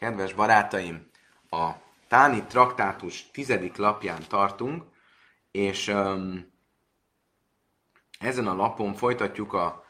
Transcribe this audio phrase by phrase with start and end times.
[0.00, 1.10] Kedves barátaim,
[1.50, 1.70] a
[2.08, 4.84] Táni traktátus tizedik lapján tartunk,
[5.50, 6.52] és um,
[8.18, 9.84] ezen a lapon folytatjuk a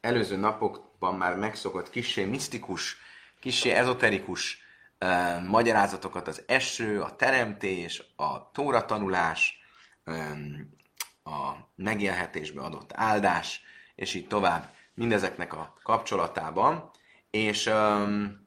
[0.00, 2.96] előző napokban már megszokott kisé misztikus,
[3.40, 4.58] kisé ezoterikus
[5.00, 9.58] uh, magyarázatokat, az eső, a teremtés, a tóratanulás,
[10.06, 10.76] um,
[11.22, 13.62] a megélhetésbe adott áldás,
[13.94, 16.90] és így tovább mindezeknek a kapcsolatában,
[17.30, 18.43] és um,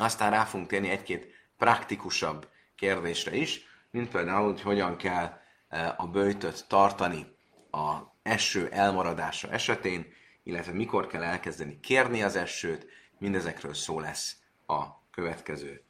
[0.00, 1.26] aztán rá fogunk térni egy-két
[1.58, 5.38] praktikusabb kérdésre is, mint például, hogy hogyan kell
[5.68, 7.26] e, a bőjtöt tartani
[7.70, 10.06] a eső elmaradása esetén,
[10.42, 12.86] illetve mikor kell elkezdeni kérni az esőt,
[13.18, 15.82] mindezekről szó lesz a következő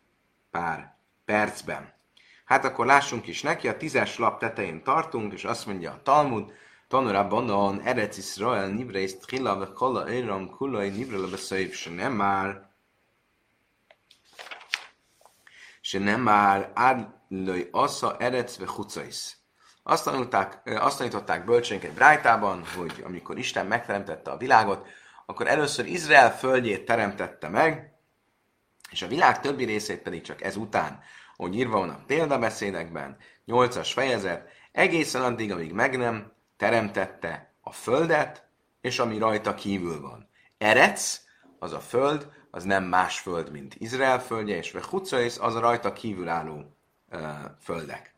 [0.50, 1.92] pár percben.
[2.44, 6.52] Hát akkor lássunk is neki, a tízes lap tetején tartunk, és azt mondja a Talmud,
[6.88, 12.69] Tanura Banon, Eretz Israel, Nibreis, Tchila, Kala, Éram, Kulai, Nibrele, Beszaiv, nem már,
[15.80, 19.36] se nem már ádlői assza erecve hucais.
[19.82, 24.86] Azt, tanulták, azt tanították bölcsénk egy brájtában, hogy amikor Isten megteremtette a világot,
[25.26, 27.94] akkor először Izrael földjét teremtette meg,
[28.90, 31.00] és a világ többi részét pedig csak ezután,
[31.36, 38.48] hogy írva van a példabeszédekben, 8-as fejezet, egészen addig, amíg meg nem teremtette a földet,
[38.80, 40.28] és ami rajta kívül van.
[40.58, 41.20] Erec,
[41.58, 45.92] az a föld, az nem más föld, mint Izrael földje, és Vechucais az a rajta
[45.92, 46.76] kívülálló
[47.10, 47.20] uh,
[47.62, 48.14] földek.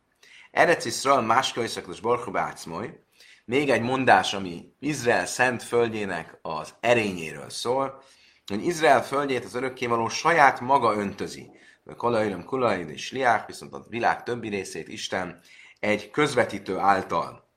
[0.51, 3.03] Erec Israel más kölyszakos borchubácmoly,
[3.45, 8.03] még egy mondás, ami Izrael szent földjének az erényéről szól,
[8.45, 11.51] hogy Izrael földjét az örökkévaló saját maga öntözi.
[11.97, 15.39] Kalajröm, Kulaid és Liák, viszont a világ többi részét Isten
[15.79, 17.47] egy közvetítő által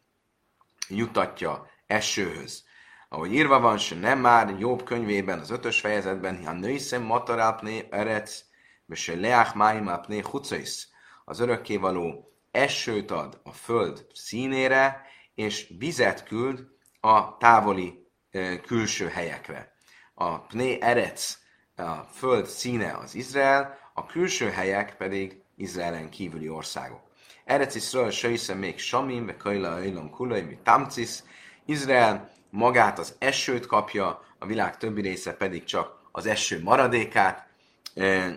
[0.89, 2.65] jutatja esőhöz
[3.09, 8.45] ahogy írva van, se nem már Jobb könyvében, az ötös fejezetben, ha nőszem matarápné erec,
[8.91, 10.89] se leák máimápné hucaisz,
[11.25, 15.03] az örökkévaló esőt ad a föld színére,
[15.35, 16.67] és vizet küld
[17.01, 19.73] a távoli e, külső helyekre.
[20.15, 21.39] A pné erec,
[21.77, 27.01] a föld színe az Izrael, a külső helyek pedig Izraelen kívüli országok.
[27.45, 31.23] Erec Iszrael se még Samim, ve Kajla, Ilom, Kulai, mi Tamcis,
[31.65, 37.47] Izrael magát az esőt kapja, a világ többi része pedig csak az eső maradékát,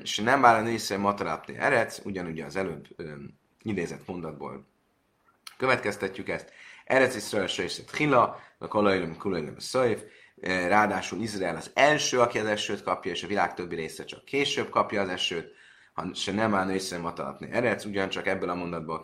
[0.01, 2.87] és nem áll a nésze matarátni erec, ugyanúgy az előbb
[3.61, 4.65] idézett mondatból
[5.57, 6.51] következtetjük ezt.
[6.85, 10.01] Erec Israel Sejszet Hila, a Kolajlum Kulajlum Szajf,
[10.41, 14.69] ráadásul Izrael az első, aki az esőt kapja, és a világ többi része csak később
[14.69, 15.51] kapja az esőt,
[15.93, 19.01] ha se nem áll nősze matalatni erec, ugyancsak ebből a mondatból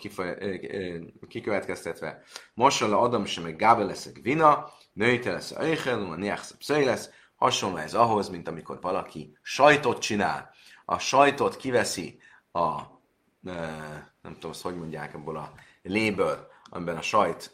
[1.27, 2.23] kikövetkeztetve,
[2.53, 7.77] Mosala Adam sem meg Gábel leszek vina, nőte lesz a öjhel, a néhszebb lesz, hasonló
[7.77, 10.53] ez ahhoz, mint amikor valaki sajtot csinál.
[10.85, 12.19] A sajtot kiveszi
[12.51, 12.81] a,
[14.21, 17.53] nem tudom, azt hogy mondják ebből a léből, amiben a sajt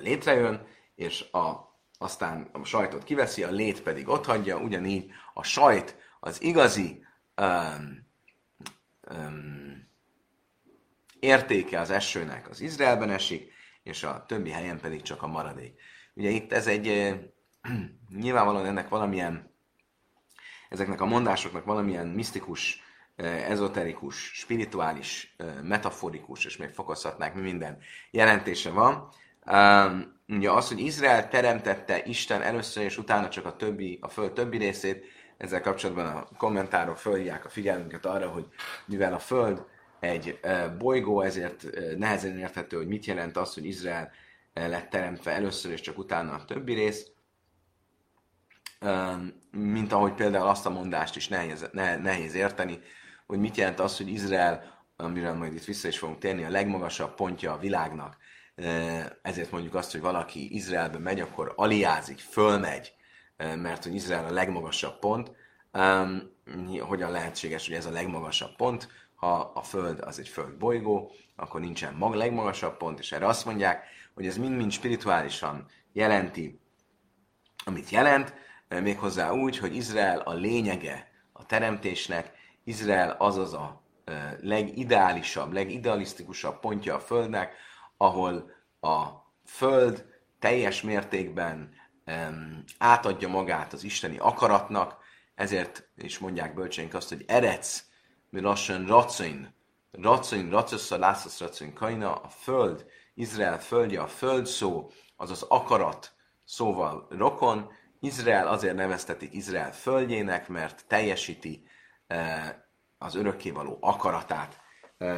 [0.00, 5.96] létrejön, és a, aztán a sajtot kiveszi, a lét pedig ott hagyja, ugyanígy a sajt
[6.20, 7.04] az igazi
[7.36, 8.06] um,
[9.10, 9.88] um,
[11.20, 15.80] értéke az esőnek az Izraelben esik, és a többi helyen pedig csak a maradék.
[16.14, 17.14] Ugye itt ez egy,
[18.22, 19.50] nyilvánvalóan ennek valamilyen,
[20.68, 22.82] ezeknek a mondásoknak valamilyen misztikus,
[23.22, 27.78] ezoterikus, spirituális, metaforikus, és még fokozhatnák mi minden
[28.10, 29.08] jelentése van.
[30.28, 34.56] Ugye az, hogy Izrael teremtette Isten először, és utána csak a többi, a föld többi
[34.56, 35.04] részét,
[35.36, 38.46] ezzel kapcsolatban a kommentárok fölhívják a figyelmünket arra, hogy
[38.86, 39.64] mivel a föld
[40.02, 40.40] egy
[40.78, 44.10] bolygó, ezért nehezen érthető, hogy mit jelent az, hogy Izrael
[44.52, 47.06] lett teremtve először, és csak utána a többi rész.
[49.50, 52.80] Mint ahogy például azt a mondást is nehéz, nehéz érteni,
[53.26, 57.14] hogy mit jelent az, hogy Izrael, amiről majd itt vissza is fogunk térni, a legmagasabb
[57.14, 58.16] pontja a világnak.
[59.22, 62.94] Ezért mondjuk azt, hogy valaki Izraelbe megy, akkor aliázik, fölmegy,
[63.36, 65.30] mert hogy Izrael a legmagasabb pont.
[66.80, 68.88] Hogyan lehetséges, hogy ez a legmagasabb pont?
[69.22, 73.44] Ha a Föld az egy Föld bolygó, akkor nincsen mag, legmagasabb pont, és erre azt
[73.44, 73.84] mondják,
[74.14, 76.60] hogy ez mind-mind spirituálisan jelenti,
[77.64, 78.34] amit jelent,
[78.68, 82.32] méghozzá úgy, hogy Izrael a lényege a teremtésnek,
[82.64, 83.82] Izrael az az a
[84.40, 87.54] legideálisabb, legidealisztikusabb pontja a Földnek,
[87.96, 89.06] ahol a
[89.44, 90.04] Föld
[90.38, 91.74] teljes mértékben
[92.78, 94.96] átadja magát az isteni akaratnak,
[95.34, 97.90] ezért is mondják bölcseink azt, hogy erec,
[98.32, 99.54] mi lassan racain,
[99.90, 106.12] racain, racosza, lászasz, racain, kaina, a föld, Izrael földje, a föld szó, az az akarat
[106.44, 107.70] szóval rokon,
[108.00, 111.66] Izrael azért neveztetik Izrael földjének, mert teljesíti
[112.98, 114.60] az örökkévaló akaratát.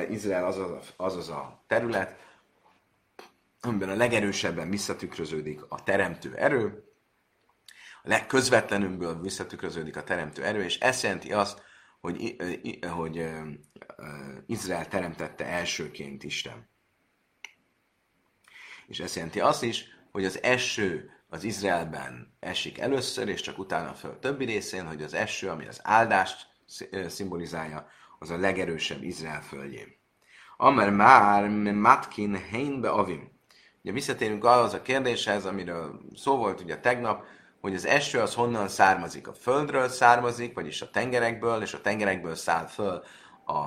[0.08, 2.18] Izrael az az, az az a terület,
[3.60, 6.84] amiben a legerősebben visszatükröződik a teremtő erő,
[8.02, 11.62] a legközvetlenünkből visszatükröződik a teremtő erő, és ez jelenti azt,
[12.04, 12.36] hogy,
[12.90, 13.30] hogy
[14.46, 16.68] Izrael teremtette elsőként Isten.
[18.86, 23.94] És ez jelenti azt is, hogy az eső az Izraelben esik először, és csak utána
[23.94, 26.46] föl többi részén, hogy az eső, ami az áldást
[27.06, 29.96] szimbolizálja, az a legerősebb Izrael földjén.
[30.56, 33.30] Amer már matkin heinbe avim.
[33.82, 37.24] Ugye visszatérünk ahhoz a kérdéshez, amiről szó volt ugye tegnap,
[37.64, 39.28] hogy az eső az honnan származik.
[39.28, 43.02] A földről származik, vagyis a tengerekből, és a tengerekből száll föl
[43.46, 43.66] a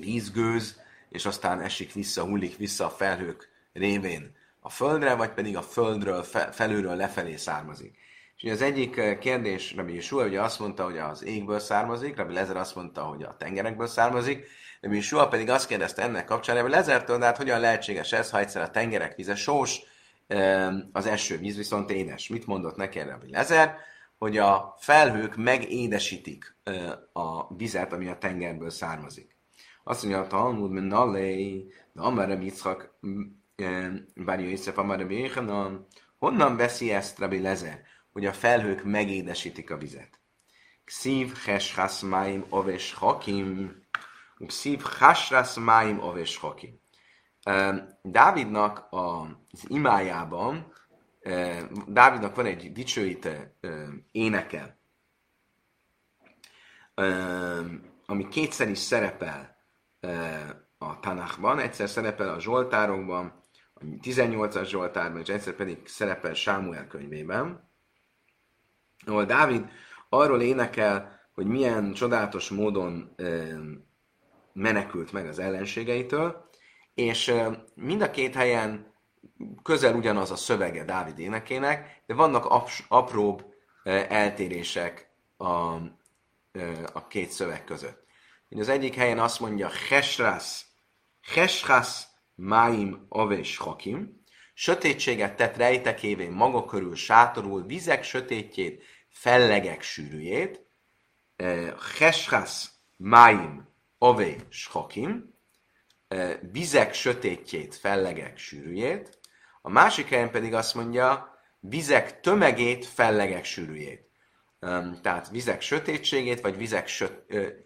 [0.00, 5.62] vízgőz, és aztán esik vissza, hullik vissza a felhők révén a földre, vagy pedig a
[5.62, 6.22] földről,
[6.52, 7.96] felülről lefelé származik.
[8.36, 12.32] És az egyik eh, kérdés, Rabbi Yeshua ugye azt mondta, hogy az égből származik, Rabbi
[12.32, 14.46] Lezer azt mondta, hogy a tengerekből származik,
[14.80, 18.38] Rabbi Yeshua pedig azt kérdezte ennek kapcsán, hogy Lezertől, de hát hogyan lehetséges ez, ha
[18.38, 19.92] egyszer a tengerek vize sós,
[20.92, 22.28] az eső víz viszont édes.
[22.28, 23.76] Mit mondott neki Rabbi Lezer?
[24.18, 26.56] Hogy a felhők megédesítik
[27.12, 29.36] a vizet, ami a tengerből származik.
[29.84, 32.98] Azt mondja, a Talmud, mint Nalei, de Amara Yitzchak,
[34.14, 35.06] bár Jöjszef Amara
[36.18, 37.82] honnan veszi ezt Rabbi Lezer?
[38.14, 40.20] hogy a felhők megédesítik a vizet.
[40.84, 43.82] Kszív heshras máim oves hakim,
[44.46, 46.80] kszív hashras máim oves hakim.
[48.02, 50.72] Dávidnak az imájában,
[51.86, 53.54] Dávidnak van egy dicsőite
[54.10, 54.78] éneke,
[58.06, 59.56] ami kétszer is szerepel
[60.78, 63.42] a Tanachban, egyszer szerepel a Zsoltárokban,
[63.74, 67.72] a 18-as Zsoltárban, és egyszer pedig szerepel Sámuel könyvében
[69.06, 69.68] ahol Dávid
[70.08, 73.14] arról énekel, hogy milyen csodálatos módon
[74.52, 76.48] menekült meg az ellenségeitől,
[76.94, 77.34] és
[77.74, 78.92] mind a két helyen
[79.62, 83.44] közel ugyanaz a szövege Dávid énekének, de vannak aps, apróbb
[84.08, 85.74] eltérések a,
[86.92, 88.02] a két szöveg között.
[88.50, 90.66] Az egyik helyen azt mondja, Hesras,
[91.22, 92.02] Hesras
[92.34, 94.22] Máim Aves Hakim,
[94.54, 100.66] sötétséget tett rejtekévén maga körül sátorul, vizek sötétjét fellegek sűrűjét,
[101.98, 103.68] Heshász máim
[103.98, 105.33] ové shakim,
[106.52, 109.18] vizek sötétjét, fellegek sűrűjét,
[109.62, 114.08] a másik helyen pedig azt mondja, vizek tömegét, fellegek sűrűjét.
[115.02, 117.24] Tehát vizek sötétségét, vagy vizek, söt,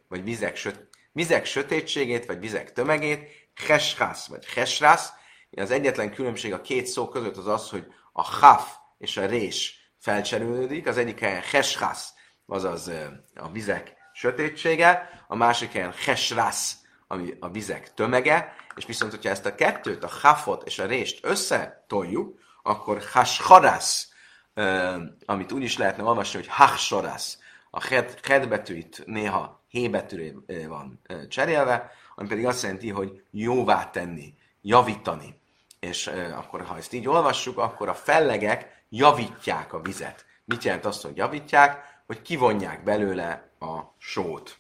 [0.09, 5.13] vagy vizek, söt, vizek sötétségét, vagy vizek tömegét, heshász, vagy hesrász.
[5.51, 9.91] Az egyetlen különbség a két szó között az az, hogy a haf és a rés
[9.99, 12.13] felcserélődik, az egyik helyen heshász,
[12.47, 12.91] azaz
[13.35, 16.77] a vizek sötétsége, a másik helyen hesrász,
[17.09, 21.25] ami a vizek tömege, és viszont, hogyha ezt a kettőt, a hafot és a rést
[21.25, 24.13] összetoljuk, akkor hasharász,
[25.25, 27.39] amit úgy is lehetne olvasni, hogy hachsorász,
[27.71, 29.91] a head, head betűit néha hé
[30.69, 35.41] van cserélve, ami pedig azt jelenti, hogy jóvá tenni, javítani.
[35.81, 36.07] És
[36.37, 40.27] akkor, ha ezt így olvassuk, akkor a fellegek javítják a vizet.
[40.45, 42.03] Mit jelent azt, hogy javítják?
[42.07, 44.59] Hogy kivonják belőle a sót.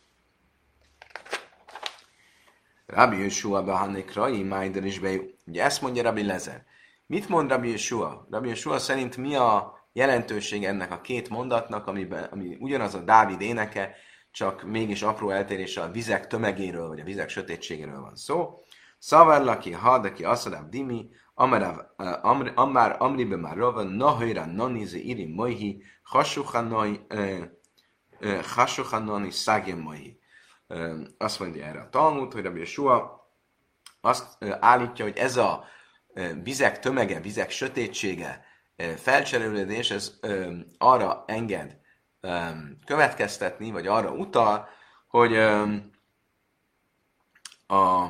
[2.94, 5.20] Rabbi Yeshua behannik rai, májder is be.
[5.46, 6.64] Ugye ezt mondja Rabbi Lezer.
[7.06, 8.26] Mit mond Rabbi Yeshua?
[8.30, 13.40] Rabbi Yeshua szerint mi a jelentőség ennek a két mondatnak, amiben, ami ugyanaz a Dávid
[13.40, 13.94] éneke,
[14.30, 18.62] csak mégis apró eltérése a vizek tömegéről, vagy a vizek sötétségéről van szó.
[18.98, 21.08] Szavarlaki, hadaki, aszadáv, dimi,
[22.54, 25.82] Amár Amribe már Rava, Nahira Nanize Iri Mohi,
[28.42, 30.17] Hasochanani Szage Mohi.
[31.18, 33.26] Azt mondja erre a Talmud, hogy Rabbi Yeshua
[34.00, 35.64] azt állítja, hogy ez a
[36.42, 38.44] vizek tömege, vizek sötétsége,
[38.96, 40.18] felcserélődés, ez
[40.78, 41.76] arra enged
[42.86, 44.68] következtetni, vagy arra utal,
[45.08, 45.36] hogy
[47.66, 48.08] a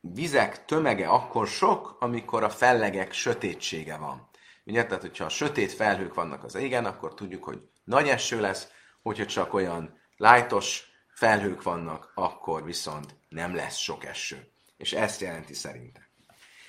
[0.00, 4.28] vizek tömege akkor sok, amikor a fellegek sötétsége van.
[4.64, 9.26] Ugye, tehát, hogyha sötét felhők vannak az égen, akkor tudjuk, hogy nagy eső lesz, hogyha
[9.26, 14.50] csak olyan lájtos felhők vannak, akkor viszont nem lesz sok eső.
[14.76, 16.02] És ezt jelenti szerintem.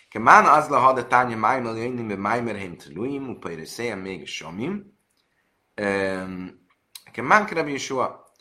[0.09, 4.97] Kemán az la hada tánya májmel jöjjön, mert májmerheim tluim, upaire széjem még samim.
[7.11, 8.31] Kemán kerebi Yeshua,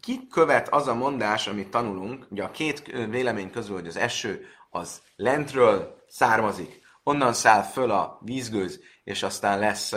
[0.00, 4.46] ki követ az a mondás, amit tanulunk, ugye a két vélemény közül, hogy az eső
[4.70, 9.94] az lentről származik, onnan száll föl a vízgőz, és aztán lesz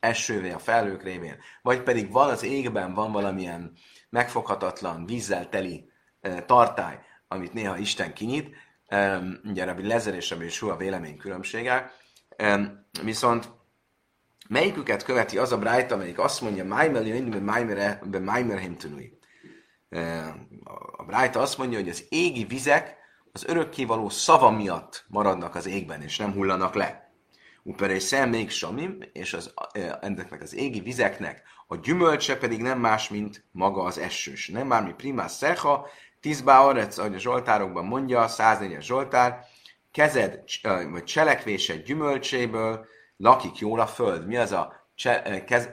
[0.00, 3.72] esővé a felhők révén, vagy pedig van az égben, van valamilyen
[4.14, 5.90] megfoghatatlan, vízzel teli
[6.46, 8.54] tartály, amit néha Isten kinyit,
[9.44, 11.92] ugye Rabbi Lezer és Rabbi Sua vélemény különbsége,
[13.02, 13.48] viszont
[14.48, 17.30] melyiküket követi az a Bright, amelyik azt mondja, Maimer jön,
[18.10, 19.18] be Maimer himtunui.
[20.96, 22.96] A Bright azt mondja, hogy az égi vizek
[23.32, 27.03] az örökkévaló szava miatt maradnak az égben, és nem hullanak le.
[27.66, 29.54] Uperé szem még samim, és az,
[30.00, 34.48] ennek az égi vizeknek a gyümölcse pedig nem más, mint maga az esős.
[34.48, 35.86] Nem már mi primás szecha,
[36.20, 39.44] tízbá arec, ahogy a Zsoltárokban mondja, 104-es Zsoltár,
[39.92, 40.42] kezed
[40.90, 44.26] vagy cselekvésed gyümölcséből lakik jól a föld.
[44.26, 45.68] Mi az a cse, kez,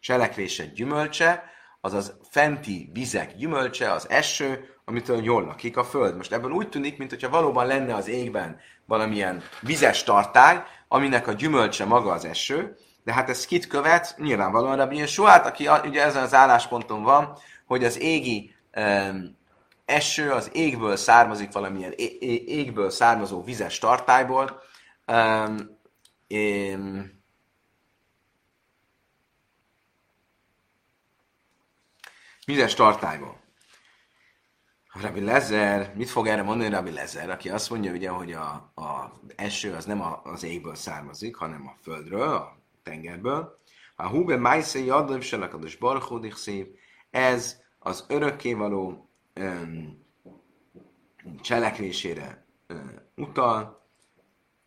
[0.00, 1.52] cselekvésed gyümölcse?
[1.80, 6.16] Azaz fenti vizek gyümölcse, az eső, amitől jól lakik a föld.
[6.16, 10.62] Most ebből úgy tűnik, mintha valóban lenne az égben valamilyen vizes tartály,
[10.94, 14.14] aminek a gyümölcse maga az eső, de hát ez kit követ?
[14.18, 19.36] Nyilvánvalóan Rabbi Yesuát, aki ugye ezen az állásponton van, hogy az égi um,
[19.84, 21.92] eső az égből származik valamilyen
[22.46, 24.62] égből származó vizes tartályból.
[25.06, 25.78] Um,
[26.28, 27.22] um,
[32.46, 33.43] vizes tartályból.
[35.00, 39.12] Rabbi Lezer, mit fog erre mondani Rabbi Lezer, aki azt mondja, ugye, hogy a, a
[39.36, 43.58] eső az nem a, az égből származik, hanem a földről, a tengerből.
[43.96, 46.78] A húbe májszei adom selakados barhódik szép,
[47.10, 49.10] ez az örökkévaló
[49.40, 50.06] um,
[51.42, 53.86] cselekvésére um, utal,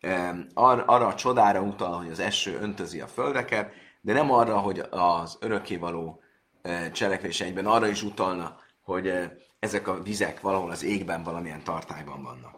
[0.02, 4.58] um, ar, arra a csodára utal, hogy az eső öntözi a földeket, de nem arra,
[4.58, 6.22] hogy az örökkévaló
[6.64, 9.24] uh, cselekvése egyben arra is utalna, hogy uh,
[9.58, 12.56] ezek a vizek valahol az égben valamilyen tartályban vannak.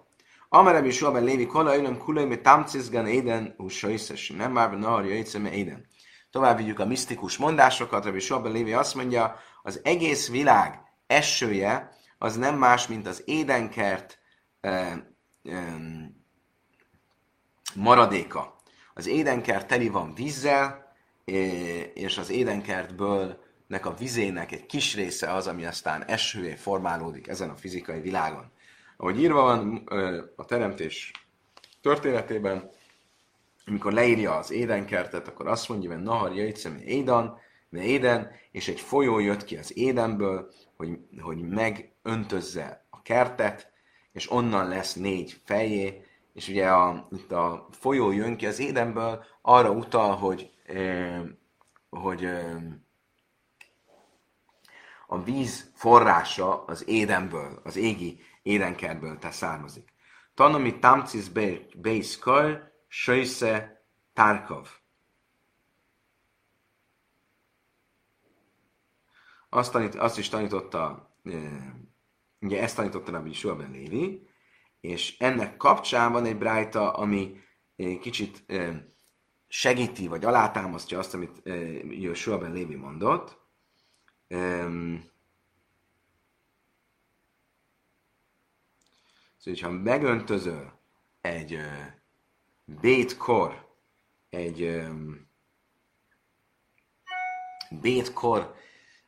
[0.48, 5.52] Amerem is Rabben Lévi kola ülöm kulaj, mi tamcizgan éden, húsaiszes, nem már nahar jöjjtszeme
[5.52, 5.86] éden.
[6.30, 12.36] Tovább vigyük a misztikus mondásokat, Rabbi Sobben Lévi azt mondja, az egész világ esője az
[12.36, 14.18] nem más, mint az édenkert
[14.60, 14.92] eh,
[15.42, 15.74] eh,
[17.74, 18.56] maradéka.
[18.94, 20.92] Az édenkert teli van vízzel,
[21.94, 23.40] és az édenkertből
[23.70, 28.50] nek a vizének egy kis része az, ami aztán esőé formálódik ezen a fizikai világon.
[28.96, 29.84] Ahogy írva van
[30.36, 31.12] a teremtés
[31.80, 32.70] történetében,
[33.66, 38.80] amikor leírja az édenkertet, akkor azt mondja, hogy Nahar Jaitzem Édan, de Éden, és egy
[38.80, 43.72] folyó jött ki az Édenből, hogy, hogy megöntözze a kertet,
[44.12, 49.24] és onnan lesz négy fejé, és ugye a, itt a folyó jön ki az Édenből,
[49.42, 51.22] arra utal, hogy, eh,
[51.90, 52.28] hogy
[55.12, 59.92] a víz forrása az édenből, az égi édenkertből te származik.
[60.34, 61.28] Tanami tamcis
[61.76, 64.68] beis kar, söjsze tárkav.
[69.48, 71.14] Azt, tanít, azt is tanította,
[72.40, 74.28] ugye ezt tanította Rabbi Yeshua ben Lévi,
[74.80, 77.40] és ennek kapcsán van egy brájta, ami
[78.00, 78.44] kicsit
[79.48, 81.42] segíti, vagy alátámasztja azt, amit
[81.88, 83.39] Yeshua ben Lévi mondott,
[84.34, 85.10] Um,
[89.36, 90.80] szóval, hogyha megöntözöl
[91.20, 91.86] egy uh,
[92.64, 93.76] bétkor,
[94.28, 95.30] egy um,
[97.70, 98.54] bétkor,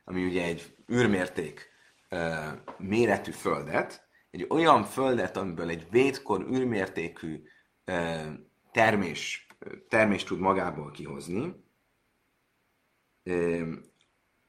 [0.03, 1.69] ami ugye egy űrmérték
[2.09, 7.43] uh, méretű földet, egy olyan földet, amiből egy vétkor űrmértékű
[7.85, 8.33] uh,
[8.71, 9.47] termés,
[9.87, 11.61] termést tud magából kihozni,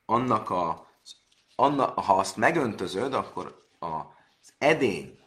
[0.04, 0.86] annak a,
[1.56, 5.18] annak, ha azt megöntözöd, akkor az edény,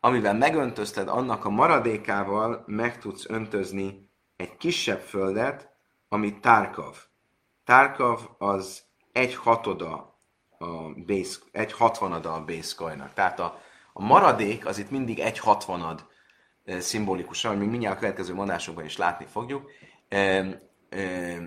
[0.00, 5.70] amivel megöntözted, annak a maradékával meg tudsz öntözni egy kisebb földet,
[6.08, 6.96] ami Tárkav.
[7.64, 8.82] Tárkav az
[9.12, 10.20] egy hatoda
[10.58, 13.60] a base, egy hatvanada a base Tehát a,
[13.92, 16.06] a maradék az itt mindig egy hatvanad
[16.64, 19.70] e, szimbolikusan, még mindjárt a következő mondásokban is látni fogjuk.
[20.08, 20.18] E,
[20.88, 21.38] e,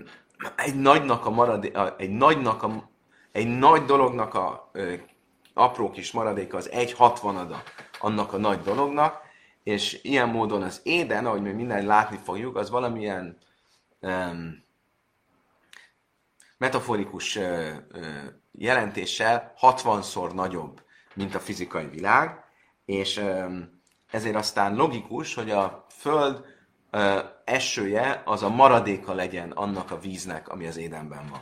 [0.56, 2.90] egy nagynak a maradék, egy nagynak a,
[3.32, 4.94] egy nagy dolognak a ö,
[5.54, 7.62] apró kis maradéka az egy hatvanada
[8.00, 9.22] annak a nagy dolognak,
[9.62, 13.38] és ilyen módon az éden, ahogy mi minden látni fogjuk, az valamilyen
[14.00, 14.64] um,
[16.58, 18.06] metaforikus uh, uh,
[18.52, 20.82] jelentéssel 60-szor nagyobb,
[21.14, 22.44] mint a fizikai világ,
[22.84, 26.44] és um, ezért aztán logikus, hogy a Föld
[27.44, 31.40] esője az a maradéka legyen annak a víznek, ami az édenben van.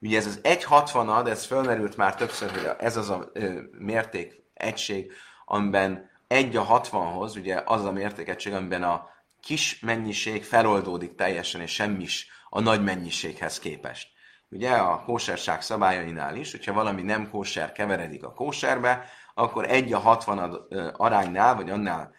[0.00, 3.30] Ugye ez az 1,60 ad, ez fölmerült már többször, hogy ez az a
[3.78, 5.12] mérték egység,
[5.44, 9.08] amiben 1 a 60-hoz, ugye az a mértékegység, amiben a
[9.40, 14.08] kis mennyiség feloldódik teljesen, és semmis a nagy mennyiséghez képest.
[14.50, 19.98] Ugye a kóserság szabályainál is, hogyha valami nem kóser keveredik a kóserbe, akkor egy a
[19.98, 22.14] 60 aránynál, vagy annál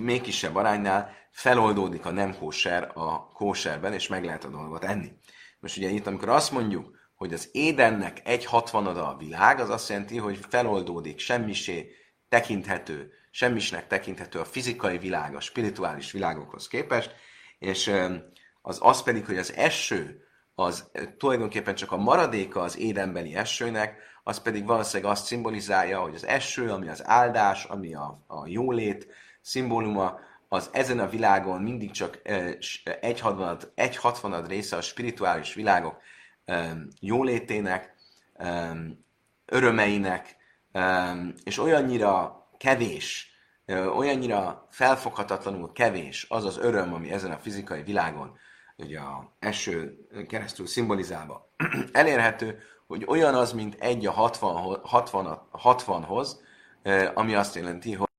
[0.00, 5.12] még kisebb aránynál feloldódik a nem kóser a kóserben, és meg lehet a dolgot enni.
[5.60, 9.88] Most ugye itt, amikor azt mondjuk, hogy az édennek egy hatvanada a világ, az azt
[9.88, 11.90] jelenti, hogy feloldódik, semmisé
[12.28, 17.14] tekinthető, semmisnek tekinthető a fizikai világ, a spirituális világokhoz képest,
[17.58, 17.92] és
[18.62, 24.40] az az pedig, hogy az eső, az tulajdonképpen csak a maradéka az édenbeli esőnek, az
[24.40, 29.06] pedig valószínűleg azt szimbolizálja, hogy az eső, ami az áldás, ami a, a jólét
[29.42, 30.18] szimbóluma,
[30.48, 32.20] az ezen a világon mindig csak
[33.00, 35.96] egy hatvanad, egy hatvanad része a spirituális világok
[37.00, 37.94] jólétének,
[39.46, 40.36] örömeinek,
[41.44, 43.30] és olyannyira kevés,
[43.96, 48.38] olyannyira felfoghatatlanul kevés az az öröm, ami ezen a fizikai világon,
[48.76, 51.50] ugye a eső keresztül szimbolizálva.
[51.92, 56.40] Elérhető, hogy olyan az, mint egy a 60, 60, 60-hoz,
[57.14, 58.10] ami azt jelenti, hogy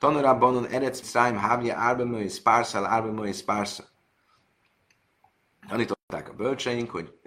[0.00, 3.86] Tanulában on Eretz Mitzrayim Havja Árbe Möj Spárszál, Árbe Möj Spárszál.
[5.68, 7.18] Tanították a bölcseink, hogy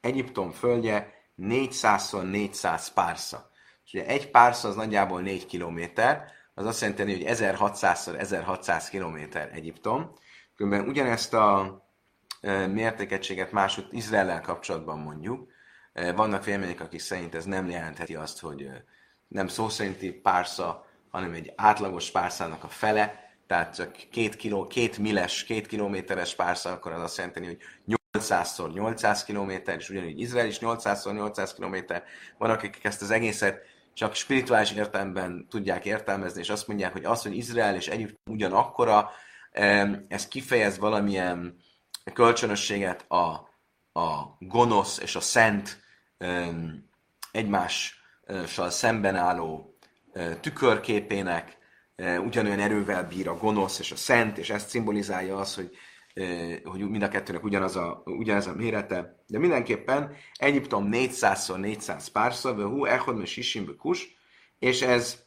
[0.00, 3.50] Egyiptom földje 400-szor 400 pársza.
[3.84, 9.50] És ugye egy pársza az nagyjából 4 kilométer, az azt jelenti, hogy 1600-szor 1600 kilométer
[9.52, 10.12] Egyiptom.
[10.56, 11.82] Különben ugyanezt a
[12.72, 15.48] mértékegységet máshogy Izraellel kapcsolatban mondjuk.
[15.92, 18.70] Vannak vélemények, akik szerint ez nem jelentheti azt, hogy
[19.28, 24.98] nem szó szerinti pársza, hanem egy átlagos párszának a fele, tehát csak két, kiló, két
[24.98, 27.58] miles, két kilométeres párszal, akkor az azt jelenti, hogy
[28.18, 32.04] 800-szor 800 kilométer, és ugyanígy Izrael is 800-szor 800 kilométer.
[32.38, 37.22] Van, akik ezt az egészet csak spirituális értelemben tudják értelmezni, és azt mondják, hogy az,
[37.22, 39.10] hogy Izrael és Egyiptom ugyanakkora,
[40.08, 41.56] ez kifejez valamilyen
[42.12, 43.48] kölcsönösséget a,
[44.00, 45.80] a gonosz és a szent
[47.32, 49.73] egymással szemben álló
[50.40, 51.56] tükörképének,
[51.96, 55.70] ugyanolyan erővel bír a gonosz és a szent, és ezt szimbolizálja az, hogy,
[56.64, 59.24] hogy mind a kettőnek ugyanaz a, ugyanaz a mérete.
[59.26, 64.16] De mindenképpen Egyiptom 400-szor 400 párszor, hú, echod, me sisimbe kus,
[64.58, 65.22] és ez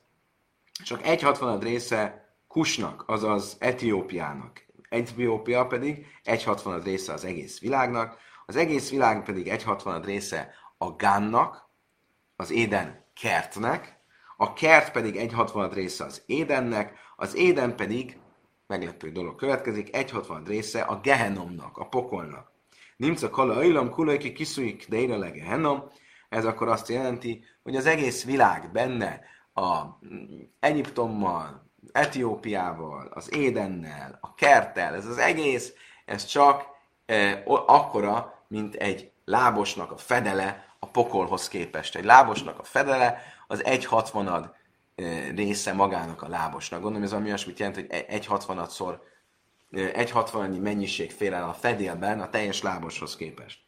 [0.84, 4.65] csak egy hatvanad része Kusnak, azaz Etiópiának.
[4.89, 10.54] Etiópia pedig egy hatvanad része az egész világnak, az egész világ pedig egy hatvanad része
[10.78, 11.69] a Gánnak,
[12.36, 13.96] az Éden kertnek,
[14.38, 18.17] a kert pedig egy hatvanad része az Édennek, az Éden pedig,
[18.67, 22.52] meglepő dolog következik, egy hatvanad része a Gehenomnak, a pokolnak.
[22.97, 25.84] Nimca kala ajlam kulajki kiszújik deire le Gehenom,
[26.30, 29.21] ez akkor azt jelenti, hogy az egész világ benne
[29.54, 29.82] a
[30.60, 35.73] Egyiptommal, Etiópiával, az Édennel, a kerttel, ez az egész,
[36.06, 36.65] ez csak
[37.06, 41.95] e, akkora, mint egy lábosnak a fedele a pokolhoz képest.
[41.95, 44.55] Egy lábosnak a fedele az egy hatvanad
[45.36, 46.81] része magának a lábosnak.
[46.81, 49.01] Gondolom ez ami olyasmit jelent, hogy egy hatvanadszor,
[49.71, 53.60] egy hatvanadnyi mennyiség fél el a fedélben a teljes láboshoz képest.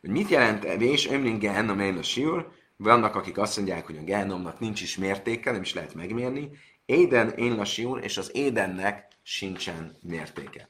[0.00, 4.60] Hogy mit jelent vés, ömlin gehennom a siúr, vannak, akik azt mondják, hogy a gehennomnak
[4.60, 6.50] nincs is mértéke, nem is lehet megmérni.
[6.84, 10.68] Éden én a siúr, és az édennek sincsen mértéke.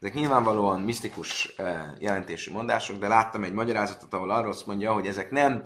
[0.00, 1.54] Ezek nyilvánvalóan misztikus
[1.98, 5.62] jelentésű mondások, de láttam egy magyarázatot, ahol arról mondja, hogy ezek nem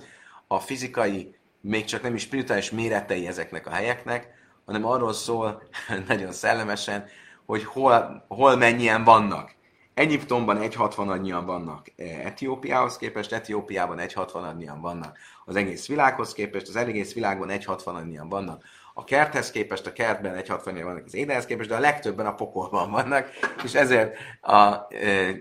[0.46, 5.62] a fizikai, még csak nem is spirituális méretei ezeknek a helyeknek, hanem arról szól
[6.08, 7.04] nagyon szellemesen,
[7.46, 9.54] hogy hol, hol mennyien vannak.
[9.94, 11.92] Egyiptomban 1,60 annyian vannak
[12.24, 18.28] Etiópiához képest, Etiópiában 1,60 annyian vannak az egész világhoz képest, az egész világban 1,60 annyian
[18.28, 22.26] vannak a kerthez képest, a kertben 1,60 annyian vannak az édenhez képest, de a legtöbben
[22.26, 23.28] a pokolban vannak,
[23.64, 24.86] és ezért a,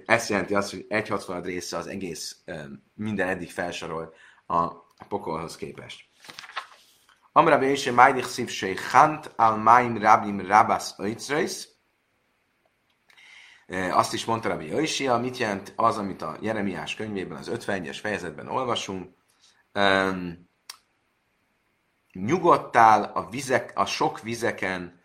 [0.06, 2.38] ezt jelenti azt, hogy 1,60 része az egész
[2.94, 4.16] minden eddig felsorolt
[4.48, 6.06] a a pokolhoz képest.
[7.32, 11.68] Amra Bése Májdich Szívsé Hant al Máim Rabim Rabas Oitzreis.
[13.66, 17.98] E, azt is mondta Rabbi Oisia, mit jelent az, amit a Jeremiás könyvében, az 51-es
[18.02, 19.16] fejezetben olvasunk.
[19.74, 20.50] Um,
[22.14, 25.02] nyugodtál a, vizek, a sok vizeken,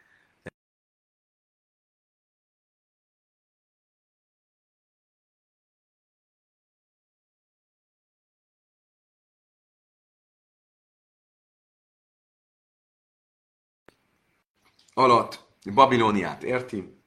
[15.01, 17.03] alatt Babilóniát érti,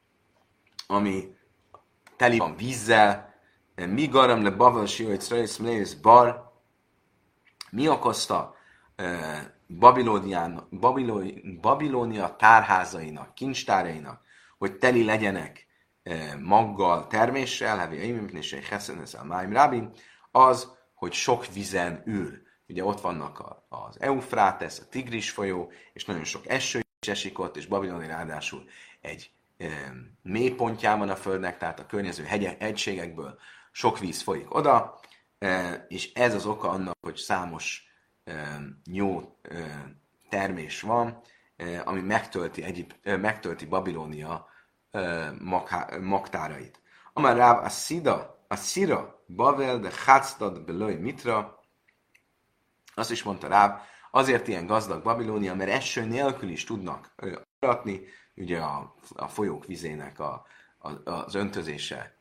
[0.87, 1.35] ami
[2.15, 3.33] teli van vízzel,
[3.75, 5.17] mi garam le Bavel Siói
[6.01, 6.51] Bar,
[7.71, 8.55] mi okozta
[9.67, 10.67] Babilónián,
[11.61, 14.21] Babilónia tárházainak, kincstárainak,
[14.57, 15.67] hogy teli legyenek
[16.39, 18.61] maggal, terméssel, hevi aimimtnései
[19.13, 19.91] a máim rábim,
[20.31, 22.41] az, hogy sok vizen ül.
[22.67, 27.57] Ugye ott vannak az Eufrátesz, a Tigris folyó, és nagyon sok eső is esik ott,
[27.57, 28.63] és Babiloni ráadásul
[29.01, 29.31] egy
[30.21, 33.39] mélypontján van a Földnek, tehát a környező hegye, egységekből
[33.71, 34.99] sok víz folyik oda,
[35.87, 37.87] és ez az oka annak, hogy számos
[38.85, 39.37] jó
[40.29, 41.21] termés van,
[41.83, 44.47] ami megtölti, Egyip, megtölti Babilónia
[46.01, 46.81] magtárait.
[47.13, 51.63] Amár ráv a szida, a szira, Bavel, de Hácdad, Belőj, Mitra,
[52.95, 53.81] azt is mondta ráv,
[54.15, 57.15] azért ilyen gazdag Babilónia, mert eső nélkül is tudnak
[57.59, 58.01] aratni,
[58.35, 60.45] ugye a, a folyók vizének a,
[60.77, 62.17] a, az öntözése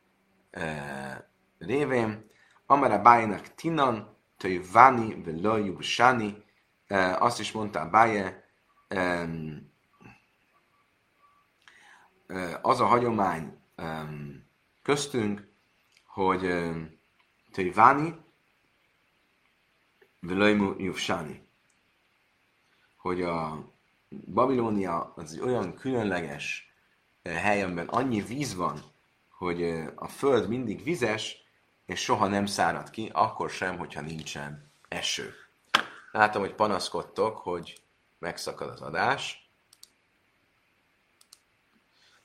[0.51, 2.31] e, révén.
[2.67, 6.45] Amara bájnak tinan, töj vani, velő Sáni,
[6.87, 8.49] e, azt is mondta báje,
[8.89, 9.29] e,
[12.63, 13.59] az a hagyomány
[14.83, 15.49] köztünk,
[16.07, 16.71] hogy
[17.51, 18.17] Tejváni,
[20.21, 21.51] Velajmu Jufsáni,
[23.03, 23.65] hogy a
[24.09, 26.73] Babilónia az egy olyan különleges
[27.23, 28.83] hely, amiben annyi víz van,
[29.29, 29.63] hogy
[29.95, 31.45] a föld mindig vizes,
[31.87, 35.35] és soha nem szárad ki, akkor sem, hogyha nincsen eső.
[36.13, 37.83] Látom, hogy panaszkodtok, hogy
[38.19, 39.51] megszakad az adás.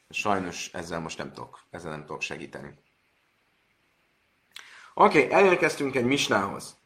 [0.09, 2.79] Sajnos ezzel most nem tudok, ezzel nem tudok segíteni.
[4.93, 6.77] Oké, okay, elérkeztünk egy misnához.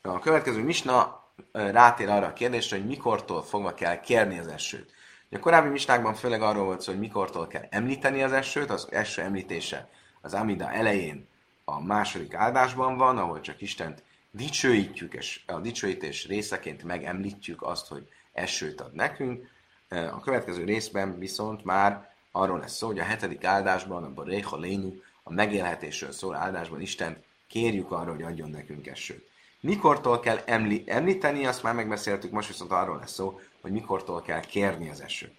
[0.00, 1.21] A következő misna
[1.52, 4.92] rátér arra a kérdésre, hogy mikortól fogva kell kérni az esőt.
[5.30, 9.22] A korábbi misnákban főleg arról volt szó, hogy mikortól kell említeni az esőt, az eső
[9.22, 9.88] említése
[10.20, 11.28] az Amida elején
[11.64, 18.08] a második áldásban van, ahol csak Istent dicsőítjük, és a dicsőítés részeként megemlítjük azt, hogy
[18.32, 19.48] esőt ad nekünk.
[19.88, 24.92] A következő részben viszont már arról lesz szó, hogy a hetedik áldásban, a Réha Lénu,
[25.22, 29.30] a megélhetésről szól áldásban Isten kérjük arra, hogy adjon nekünk esőt.
[29.64, 34.40] Mikortól kell emli, említeni, azt már megbeszéltük, most viszont arról lesz szó, hogy mikortól kell
[34.40, 35.34] kérni az esőt.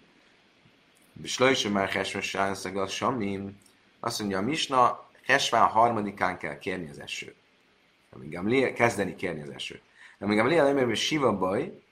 [1.12, 3.60] Bislajső már Hesvesán szegal Samim,
[4.00, 7.36] azt mondja, a Misna Hesván harmadikán kell kérni az esőt.
[8.10, 9.82] Amíg Gamliel, kezdeni kérni az esőt.
[10.18, 11.82] Amíg Gamliel nem hogy Siva baj,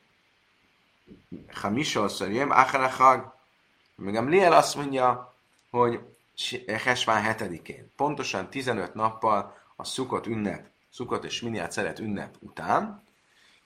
[1.53, 3.35] Hamisol szörjem, Acharachag.
[3.99, 5.35] Amíg Gamliel azt mondja,
[5.71, 6.01] hogy
[6.67, 13.03] Hesván hetedikén, pontosan 15 nappal a szukott ünnep Szukot és Miniát szeret ünnep után,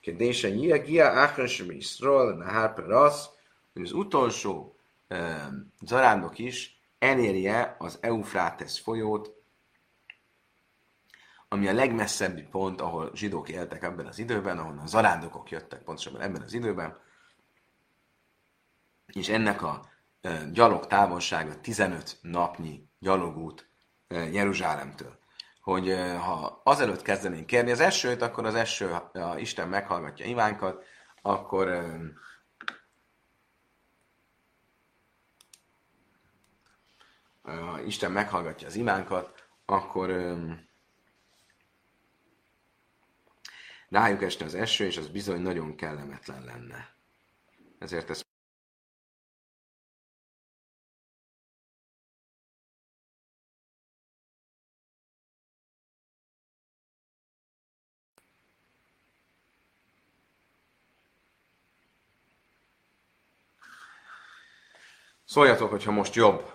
[0.01, 3.29] Kedése Gia Achresem Iszról, Nahár Perasz,
[3.73, 4.75] hogy az utolsó
[5.09, 5.17] uh,
[5.81, 9.35] zarándok is elérje az Eufrátesz folyót,
[11.47, 16.21] ami a legmesszebbi pont, ahol zsidók éltek ebben az időben, ahol a zarándokok jöttek pontosabban
[16.21, 16.97] ebben az időben,
[19.05, 19.89] és ennek a
[20.51, 23.69] gyalog távolsága 15 napnyi gyalogút
[24.07, 25.19] Jeruzsálemtől
[25.67, 30.83] hogy ha azelőtt kezdenénk kérni az esőt, akkor az eső, ha Isten meghallgatja imánkat,
[31.21, 31.67] akkor
[37.41, 40.37] ha Isten meghallgatja az imánkat, akkor
[43.89, 46.95] rájuk esne az eső, és az bizony nagyon kellemetlen lenne.
[47.79, 48.26] Ezért ezt
[65.37, 66.51] Szóljatok, hogyha most jobb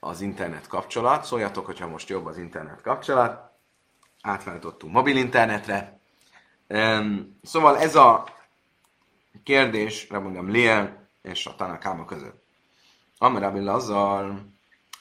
[0.00, 3.50] az internet kapcsolat, szóljatok, hogyha most jobb az internet kapcsolat.
[4.22, 5.98] Átváltottunk mobil internetre.
[7.42, 8.24] Szóval ez a
[9.42, 12.44] kérdés, remondom, Liel és a Tanakáma között.
[13.18, 14.42] Amar Rabbi Lazar,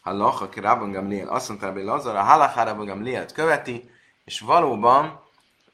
[0.02, 3.90] Halacha ki Rabban Gamliel, azt mondta Rabbi Lazar, a Halacha Rabban Gamliel követi,
[4.24, 5.22] és valóban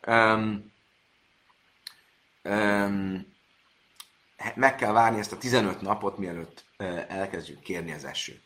[0.08, 0.72] um,
[2.44, 3.28] um,
[4.56, 6.68] meg kell várni ezt a 15 napot, mielőtt
[7.08, 8.44] elkezdjük kérni az esőt.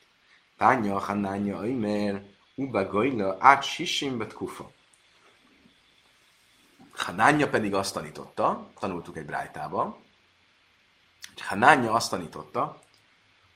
[0.58, 2.24] Tánya, hanánya, aimer,
[2.56, 4.72] uba gajla, át sissimbet kufa.
[6.94, 9.92] Hanánya pedig azt tanította, tanultuk egy brájtában,
[11.34, 12.80] hogy Hanánya azt tanította,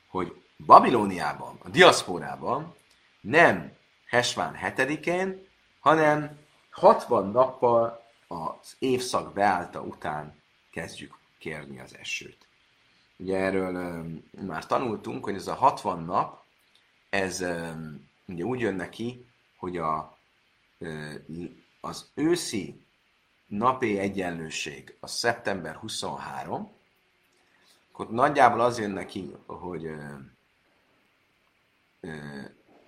[0.07, 2.75] hogy Babilóniában, a diaszpórában
[3.21, 5.47] nem Hesván 7-én,
[5.79, 6.39] hanem
[6.71, 12.46] 60 nappal az évszak beállta után kezdjük kérni az esőt.
[13.17, 14.05] Ugye erről
[14.41, 16.43] már tanultunk, hogy ez a 60 nap,
[17.09, 17.45] ez
[18.25, 19.25] ugye úgy jön neki,
[19.57, 20.17] hogy a
[21.81, 22.85] az őszi
[23.47, 26.71] napi egyenlőség a szeptember 23,
[27.91, 29.91] akkor nagyjából az jön neki, hogy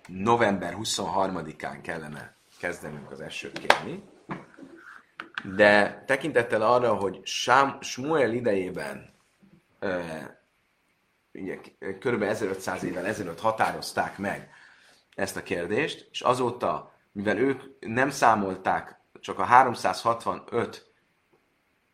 [0.06, 4.02] november 23-án kellene kezdenünk az esőt kérni,
[5.56, 9.14] de tekintettel arra, hogy Sám, Smuel idejében
[11.32, 11.56] ugye,
[11.98, 12.22] kb.
[12.22, 14.50] 1500 évvel ezelőtt határozták meg
[15.14, 20.92] ezt a kérdést, és azóta, mivel ők nem számolták csak a 365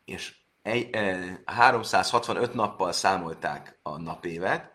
[0.05, 4.71] és egy, e, 365 nappal számolták a napévet,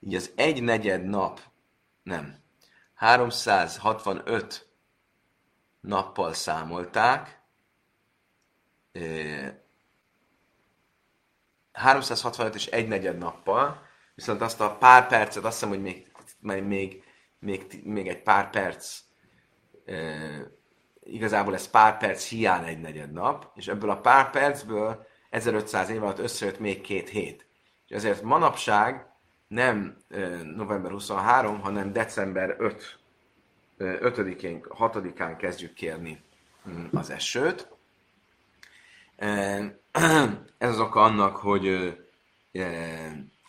[0.00, 1.40] így az egy negyed nap,
[2.02, 2.36] nem,
[2.94, 4.68] 365
[5.80, 7.42] nappal számolták,
[11.78, 16.06] 365 és egy negyed nappal, viszont azt a pár percet, azt hiszem, hogy még,
[16.40, 17.02] még,
[17.38, 18.98] még, még egy pár perc,
[19.86, 19.94] e,
[21.02, 26.02] igazából ez pár perc hiány egy negyed nap, és ebből a pár percből 1500 év
[26.02, 27.46] alatt összejött még két hét.
[27.86, 29.06] És ezért manapság
[29.48, 29.96] nem
[30.54, 32.98] november 23, hanem december 5,
[33.78, 36.22] 5-én, 6-án kezdjük kérni
[36.68, 37.68] mm, az esőt.
[40.58, 41.94] Ez az oka annak, hogy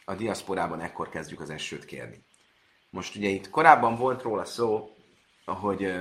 [0.05, 2.23] a diaszporában ekkor kezdjük az esőt kérni.
[2.89, 4.95] Most ugye itt korábban volt róla szó,
[5.45, 5.93] hogy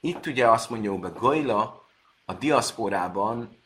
[0.00, 1.88] itt ugye azt mondja, hogy Gajla
[2.24, 3.58] a diaszporában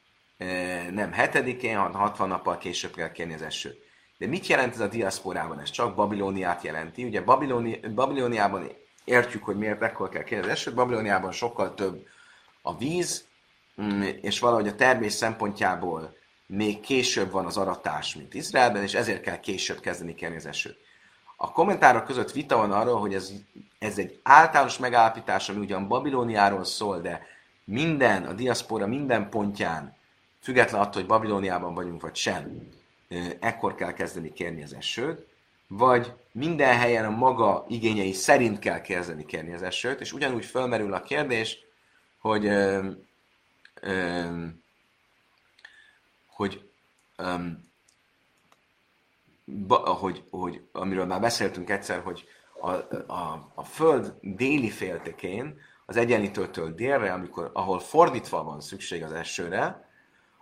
[0.91, 3.79] nem hetedikén, hanem 60 nappal később kell kérni az esőt.
[4.19, 5.59] De mit jelent ez a diaszporában?
[5.59, 7.05] Ez csak Babilóniát jelenti.
[7.05, 8.69] Ugye Babiloni, Babilóniában
[9.05, 10.75] értjük, hogy miért ekkor kell kérni az esőt.
[10.75, 12.07] Babilóniában sokkal több
[12.63, 13.29] a víz,
[14.21, 19.41] és valahogy a termés szempontjából még később van az aratás, mint Izraelben, és ezért kell
[19.41, 20.79] később kezdeni kérni az esőt.
[21.37, 23.33] A kommentárok között vita van arról, hogy ez,
[23.79, 27.27] ez egy általános megállapítás, ami ugyan Babilóniáról szól, de
[27.65, 29.97] minden, a diaszpora minden pontján
[30.43, 32.69] független attól, hogy Babilóniában vagyunk, vagy sem,
[33.41, 35.27] ekkor kell kezdeni kérni az esőt,
[35.67, 40.95] vagy minden helyen a maga igényei szerint kell kezdeni kérni az esőt, és ugyanúgy fölmerül
[40.95, 41.59] a kérdés,
[42.19, 42.51] hogy,
[46.27, 46.71] hogy,
[49.45, 52.25] ba, hogy, hogy, amiről már beszéltünk egyszer, hogy
[52.61, 52.71] a,
[53.13, 59.89] a, a föld déli féltekén, az egyenlítőtől délre, amikor, ahol fordítva van szükség az esőre,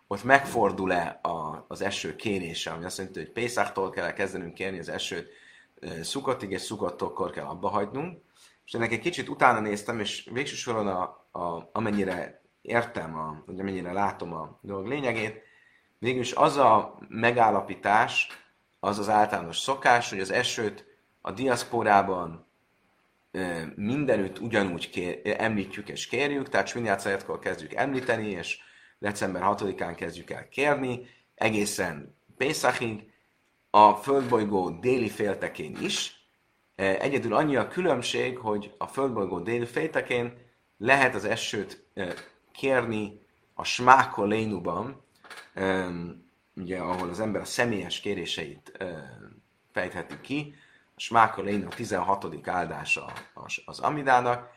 [0.06, 4.88] ott megfordul-e a, az eső kérése, ami azt jelenti, hogy Pészáktól kell kezdenünk kérni az
[4.88, 5.30] esőt
[6.02, 8.22] szukatig, és szukattól kell abba hagynunk.
[8.64, 13.60] És ennek egy kicsit utána néztem, és végső soron a, a, amennyire értem, a, vagy
[13.60, 15.42] amennyire látom a dolog lényegét,
[15.98, 18.28] végülis az a megállapítás,
[18.80, 20.84] az az általános szokás, hogy az esőt
[21.20, 22.46] a diaszporában
[23.74, 28.58] mindenütt ugyanúgy kér, említjük és kérjük, tehát Sminyát kezdjük említeni, és
[28.98, 33.12] december 6-án kezdjük el kérni, egészen Pészakig,
[33.70, 36.26] a földbolygó déli féltekén is.
[36.74, 40.32] Egyedül annyi a különbség, hogy a földbolygó déli féltekén
[40.78, 41.86] lehet az esőt
[42.58, 43.20] kérni
[43.54, 45.02] a Smákolénuban,
[46.54, 48.78] ugye, ahol az ember a személyes kéréseit
[49.72, 50.54] fejtheti ki,
[50.94, 52.48] a Smákolénu 16.
[52.48, 53.12] áldása
[53.64, 54.50] az Amidának,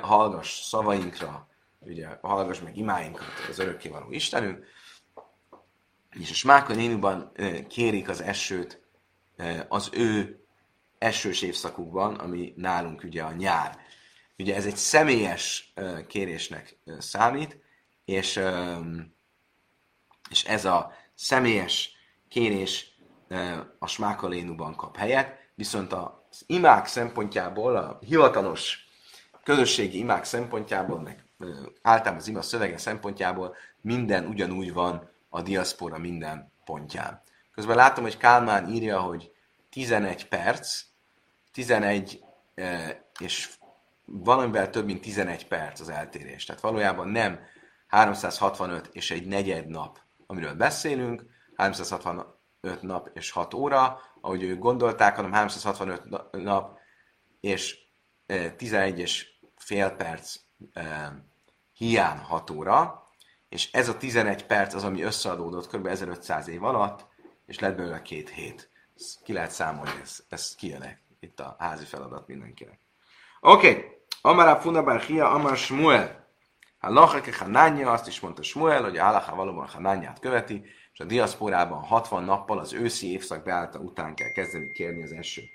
[0.00, 4.66] hallgass szavainkra, ugye hallgass meg imáinkat az örökkévaló Istenünk,
[6.10, 7.32] és a Smáka nénuban
[7.68, 8.82] kérik az esőt
[9.68, 10.44] az ő
[10.98, 13.78] esős évszakukban, ami nálunk ugye a nyár.
[14.38, 15.72] Ugye ez egy személyes
[16.08, 17.58] kérésnek számít,
[18.04, 18.40] és,
[20.30, 21.90] és ez a személyes
[22.28, 22.98] kérés
[23.78, 28.88] a smákalénuban kap helyet, viszont az imák szempontjából, a hivatalos
[29.42, 31.24] közösségi imák szempontjából, meg
[31.82, 37.22] általában az ima szövege szempontjából minden ugyanúgy van a diaszpora minden pontján.
[37.52, 39.32] Közben látom, hogy Kálmán írja, hogy
[39.70, 40.82] 11 perc,
[41.52, 42.24] 11
[43.18, 43.50] és
[44.04, 46.44] valamivel több, mint 11 perc az eltérés.
[46.44, 47.38] Tehát valójában nem
[47.86, 51.24] 365 és egy negyed nap, amiről beszélünk,
[51.56, 56.78] 365 nap és 6 óra, ahogy ők gondolták, hanem 365 nap
[57.40, 57.78] és
[58.56, 60.36] 11 és fél perc
[61.72, 63.08] hiány 6 óra,
[63.48, 65.86] és ez a 11 perc az, ami összeadódott kb.
[65.86, 67.06] 1500 év alatt,
[67.46, 68.70] és lett belőle két hét.
[68.96, 72.83] Ezt ki lehet számolni, ez, ez kijön itt a házi feladat mindenkinek.
[73.46, 73.84] Oké, okay.
[74.20, 76.28] Amara Funabár Hia, Amar Shmuel.
[76.78, 81.82] Halachake Hanánya, azt is mondta Smuel, hogy a halaká valóban Hanányát követi, és a diaszporában
[81.82, 85.48] 60 nappal az őszi évszak beállta után kell kezdeni kérni az esőt.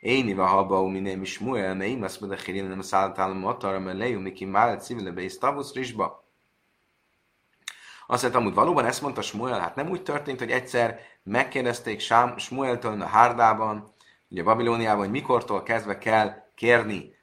[0.00, 3.92] Éni va habba u miné mi Smuel, me imasz muda chirin nem szálltál matar, me
[3.92, 6.24] lejú miki málet civile be is tavusz rizsba.
[8.06, 12.38] Azt mondta, amúgy valóban ezt mondta Smuel, hát nem úgy történt, hogy egyszer megkérdezték Sám,
[12.38, 13.94] Smueltől a Hárdában,
[14.28, 17.15] ugye Babilóniában, hogy mikortól kezdve kell kérni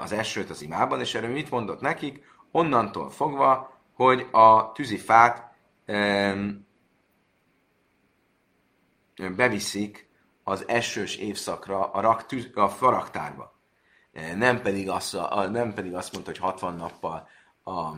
[0.00, 2.24] az esőt az imában, és erről mit mondott nekik?
[2.50, 5.54] Onnantól fogva, hogy a tűzifát
[9.36, 10.08] beviszik
[10.44, 13.56] az esős évszakra a, rak, tűz, a faraktárba.
[14.36, 15.16] Nem pedig, azt,
[15.50, 17.28] nem pedig azt mondta, hogy 60 nappal
[17.64, 17.92] a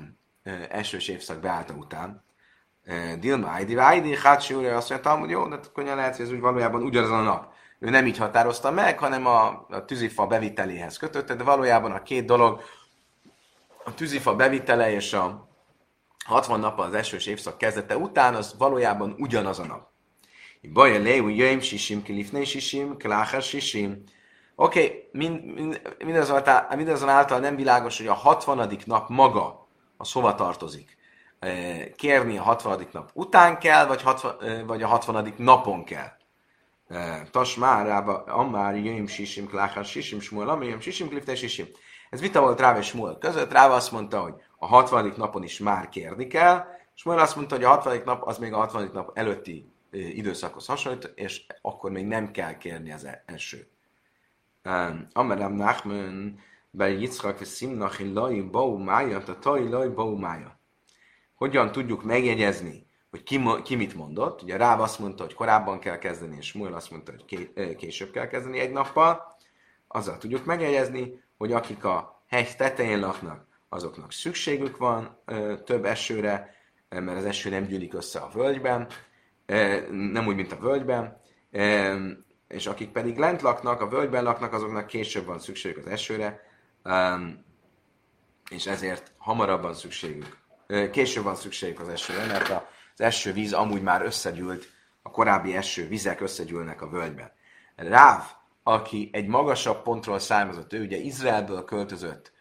[0.68, 2.24] esős évszak beállta után.
[3.18, 6.82] Dilma Aidi Hácsi úr azt mondta, hogy jó, de könnyen lehet, hogy ez úgy valójában
[6.82, 7.49] ugyanaz a nap.
[7.80, 12.24] Ő nem így határozta meg, hanem a, a tűzifa beviteléhez kötötte, de valójában a két
[12.24, 12.62] dolog,
[13.84, 15.48] a tűzifa bevitele és a
[16.24, 19.88] 60 nap az esős évszak kezdete után, az valójában ugyanaz a nap.
[20.72, 24.02] Baja leu jöjjm sisim, kilifnei sisim, klácher sisim.
[24.54, 25.08] Oké,
[25.98, 28.78] mindazonáltal, mindazonáltal nem világos, hogy a 60.
[28.84, 30.96] nap maga az hova tartozik.
[31.96, 32.86] Kérni a 60.
[32.92, 35.34] nap után kell, vagy, 60, vagy a 60.
[35.36, 36.18] napon kell.
[37.30, 41.66] Tas már, ammár jöjjm sisim, klácher sisim, smuel, jöjjm sisim, kilifnei sisim.
[42.10, 43.52] Ez vita volt Ráv és Smuel között.
[43.52, 45.12] Ráv azt mondta, hogy a 60.
[45.16, 48.02] napon is már kérni kell, Smuel azt mondta, hogy a 60.
[48.04, 48.90] nap az még a 60.
[48.92, 53.68] nap előtti időszakhoz hasonlít, és akkor még nem kell kérni az első.
[55.12, 56.38] Amerem Nachman,
[56.70, 60.58] be Yitzchak Simnach Loi Bau Mája, a Tai Loi Bau Mája.
[61.34, 64.42] Hogyan tudjuk megjegyezni, hogy ki, ki mit mondott?
[64.42, 68.26] Ugye Ráv azt mondta, hogy korábban kell kezdeni, és Smuel azt mondta, hogy később kell
[68.26, 69.36] kezdeni egy nappal.
[69.88, 76.54] Azzal tudjuk megjegyezni, hogy akik a hegy tetején laknak, azoknak szükségük van ö, több esőre,
[76.88, 78.88] mert az eső nem gyűlik össze a völgyben,
[79.90, 81.20] nem úgy, mint a völgyben,
[82.48, 86.40] és akik pedig lent laknak, a völgyben laknak, azoknak később van szükségük az esőre,
[88.50, 90.38] és ezért hamarabb van szükségük,
[90.90, 92.50] később van szükségük az esőre, mert
[93.00, 94.68] az eső víz amúgy már összegyűlt,
[95.02, 97.32] a korábbi eső vizek összegyűlnek a völgyben.
[97.76, 98.22] Ráv,
[98.62, 102.32] aki egy magasabb pontról származott, ő ugye Izraelből költözött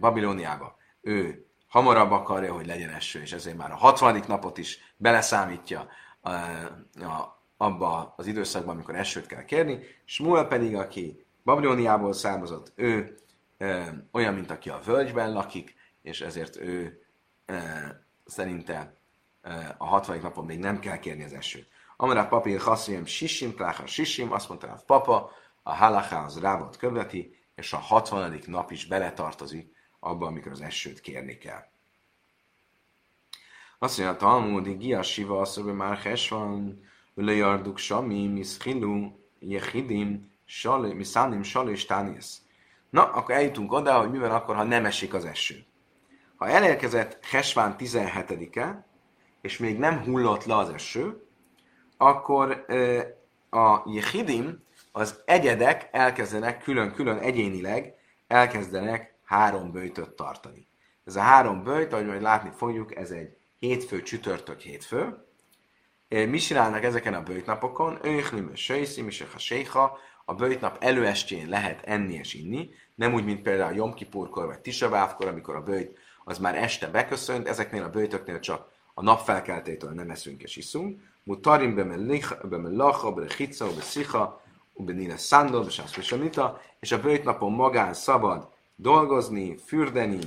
[0.00, 4.22] Babilóniába, ő hamarabb akarja, hogy legyen eső, és ezért már a 60.
[4.26, 5.88] napot is beleszámítja
[6.20, 6.30] a,
[7.04, 9.80] a, abba az időszakban, amikor esőt kell kérni.
[10.04, 13.18] Smuel pedig, aki Babilóniából származott, ő
[13.58, 17.02] e, olyan, mint aki a völgyben lakik, és ezért ő
[17.46, 17.54] e,
[18.24, 18.96] szerinte
[19.78, 20.18] a 60.
[20.20, 21.68] napon még nem kell kérni az esőt.
[21.96, 25.30] Amara papír haszonyem sisim, pláha sisim, azt mondta a papa,
[25.62, 28.40] a halaká az rávot követi, és a 60.
[28.46, 31.64] nap is beletartozik abban, amikor az esőt kérni kell.
[33.78, 40.32] Azt mondja, a Talmud, Gia Siva, azt mondja, már Hesvan, Lejarduk Sami, Mischilu, Jehidim,
[40.94, 42.42] Miszánim, Sali és Tánisz.
[42.90, 45.64] Na, akkor eljutunk oda, hogy mi van akkor, ha nem esik az eső.
[46.36, 48.85] Ha elérkezett Hesván 17-e,
[49.46, 51.26] és még nem hullott le az eső,
[51.96, 52.66] akkor
[53.50, 57.94] a Jehidim, az egyedek elkezdenek külön-külön egyénileg
[58.26, 60.66] elkezdenek három bőjtöt tartani.
[61.04, 65.24] Ez a három bőjt, ahogy majd látni fogjuk, ez egy hétfő, csütörtök, hétfő.
[66.08, 67.98] Mi csinálnak ezeken a bőjtnapokon?
[68.02, 73.42] Őchlim, söjszi, mi a séha, a bőjtnap előestjén lehet enni és inni, nem úgy, mint
[73.42, 78.40] például a Jomkipurkor vagy Tisabávkor, amikor a bőjt az már este beköszönt, ezeknél a bőjtöknél
[78.40, 81.00] csak a napfelkeltétől nem eszünk és iszunk.
[81.22, 81.74] Mutarim
[82.42, 84.42] bemelacha, berechica, beszicha,
[84.74, 90.18] benile szándor, besászpesamita, és a bőjtnapon magán szabad dolgozni, fürdeni,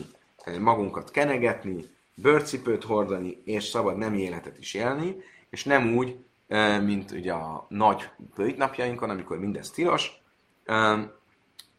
[0.59, 5.15] magunkat kenegetni, bőrcipőt hordani, és szabad nem életet is élni,
[5.49, 6.17] és nem úgy,
[6.81, 10.21] mint ugye a nagy bőjtnapjainkon, amikor mindez tilos.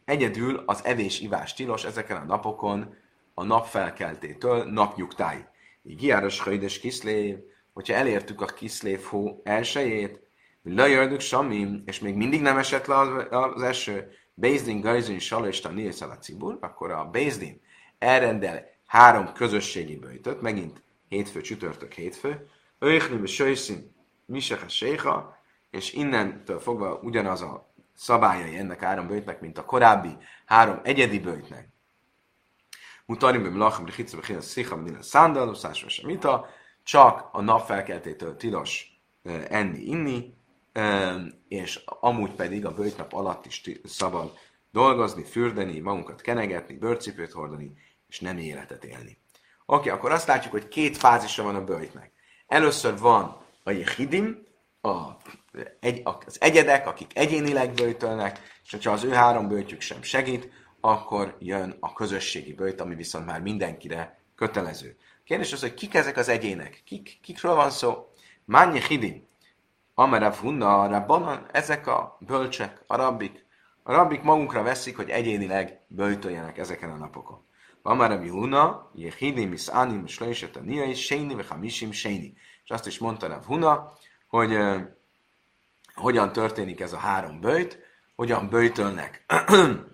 [0.05, 2.95] Egyedül az evés-ivás tilos ezeken a napokon
[3.33, 5.45] a napfelkeltétől napnyugtáig.
[5.81, 7.37] Giáros Hajdes Kiszlév,
[7.73, 10.19] hogyha elértük a Kiszlév hó elsőjét,
[10.63, 12.95] lejördük Samim, és még mindig nem esett le
[13.29, 17.61] az eső, Bézdin, Gajzin, Salista, Nilszal a Cibur, akkor a Bézdin
[17.99, 22.47] elrendel három közösségi bőjtöt, megint hétfő, csütörtök, hétfő,
[22.79, 23.95] Öjchnim és Söjszin,
[24.25, 25.37] Misech Séha,
[25.69, 31.70] és innentől fogva ugyanaz a szabályai ennek három bőjtnek, mint a korábbi három egyedi bőjtnek.
[33.11, 36.47] Mutarim bim lachem rechitza bechin szicha minden szándal, uszásra semita,
[36.83, 39.01] csak a napfelkeltétől tilos
[39.49, 40.33] enni, inni,
[41.47, 44.33] és amúgy pedig a bőjtnap alatt is szabad
[44.71, 47.73] dolgozni, fürdeni, magunkat kenegetni, bőrcipőt hordani,
[48.07, 49.17] és nem életet élni.
[49.65, 52.11] Oké, okay, akkor azt látjuk, hogy két fázisa van a bőjtnek.
[52.47, 54.43] Először van a jehidim,
[54.81, 54.99] a
[55.79, 60.49] egy, az egyedek, akik egyénileg bőjtölnek, és hogyha az ő három bőjtjük sem segít,
[60.81, 64.97] akkor jön a közösségi bőjt, ami viszont már mindenkire kötelező.
[65.23, 66.81] Kérdés az, hogy kik ezek az egyének?
[66.85, 68.09] Kik, kikről van szó?
[68.45, 69.27] Mányi hidim,
[69.93, 73.45] Amarav Hunna, Rabbanan, ezek a bölcsek, a rabbik.
[73.83, 77.45] A rabbik magunkra veszik, hogy egyénileg böjtöljenek ezeken a napokon.
[77.81, 82.33] Amarav Hunna, Jehidim, Anim, Slöjset, a Niai, Séni, Hamisim, Séni.
[82.63, 83.93] És azt is mondta Rav Hunna,
[84.27, 84.57] hogy
[85.93, 87.79] hogyan történik ez a három böjt,
[88.15, 89.25] hogyan böjtölnek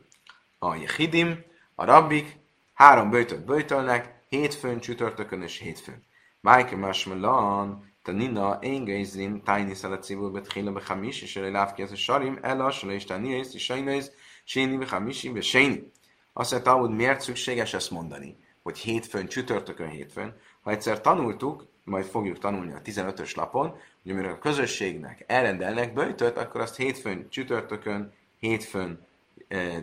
[0.59, 1.43] a Jehidim,
[1.75, 2.39] a rabbik,
[2.73, 6.03] három böjtöt böjtölnek, hétfőn, csütörtökön és hétfőn.
[6.41, 12.71] Májke Masmelan, Tanina, Engezim, Tajni Szalacibul, Betchila, Bechamis, és Ele Lávki, ez a Sarim, Ella,
[12.71, 14.11] Sele és Taniesz, és Sajnész,
[14.43, 15.91] Séni, Bechamisi, Beséni.
[16.33, 20.35] Azt mondta, hogy miért szükséges ezt mondani, hogy hétfőn, csütörtökön, hétfőn.
[20.61, 23.69] Ha egyszer tanultuk, majd fogjuk tanulni a 15-ös lapon,
[24.03, 29.06] hogy amikor a közösségnek elrendelnek böjtöt, akkor azt hétfőn, csütörtökön, hétfőn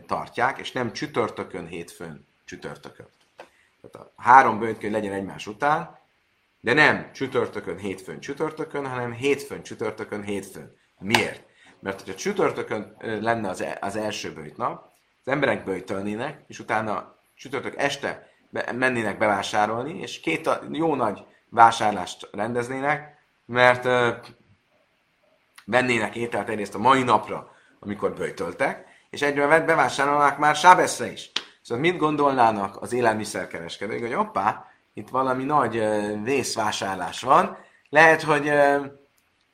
[0.07, 3.07] tartják, és nem csütörtökön, hétfőn, csütörtökön.
[3.81, 5.99] Tehát a három böjtkönyv legyen egymás után,
[6.61, 10.77] de nem csütörtökön, hétfőn, csütörtökön, hanem hétfőn, csütörtökön, hétfőn.
[10.99, 11.43] Miért?
[11.81, 14.93] Mert hogyha csütörtökön lenne az, e, az első bőjt nap,
[15.25, 22.29] az emberek bőjtölnének, és utána csütörtök este be, mennének bevásárolni, és két jó nagy vásárlást
[22.33, 24.27] rendeznének, mert uh,
[25.65, 31.31] vennének ételt egyrészt a mai napra, amikor bőjtöltek, és egyre bevásárolnák már Sábeszre is.
[31.63, 35.83] Szóval mit gondolnának az élelmiszerkereskedők, hogy oppá, itt valami nagy
[36.23, 37.59] vészvásárlás van,
[37.89, 38.53] lehet, hogy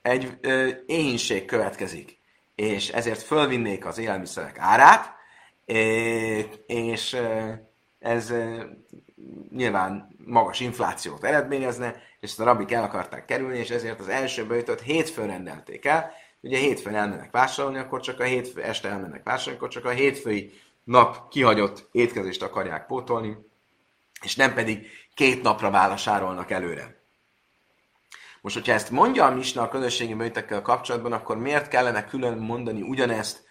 [0.02, 0.38] egy
[0.86, 2.18] éhínség következik,
[2.54, 5.14] és ezért fölvinnék az élelmiszerek árát,
[6.66, 7.16] és
[7.98, 8.32] ez
[9.50, 14.46] nyilván magas inflációt eredményezne, és ezt a rabik el akarták kerülni, és ezért az első
[14.46, 16.12] bőjtöt hétfőn rendelték el.
[16.40, 20.52] Ugye hétfőn elmennek vásárolni, akkor csak a hétfő este elmennek vásárolni, akkor csak a hétfői
[20.84, 23.36] nap kihagyott étkezést akarják pótolni,
[24.22, 26.98] és nem pedig két napra válasárolnak előre.
[28.40, 32.82] Most, hogyha ezt mondja a Misna a közösségi bőjtekkel kapcsolatban, akkor miért kellene külön mondani
[32.82, 33.44] ugyanezt